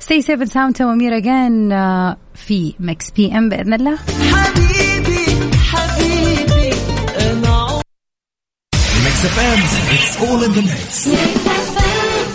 stay 0.01 0.23
safe 0.23 0.36
and 0.36 0.47
sound 0.47 0.83
وميرا 0.83 1.19
جان 1.19 1.73
آه، 1.73 2.17
في 2.35 2.75
Mix 2.81 3.11
PM 3.11 3.49
بإذن 3.49 3.75
الله. 3.75 3.99
حبيبي 4.33 5.27
حبيبي 5.71 6.75
FM, 9.25 9.61
it's 9.95 10.21
all 10.23 10.43
in 10.45 10.53
the 10.53 10.63
mix. 10.63 11.54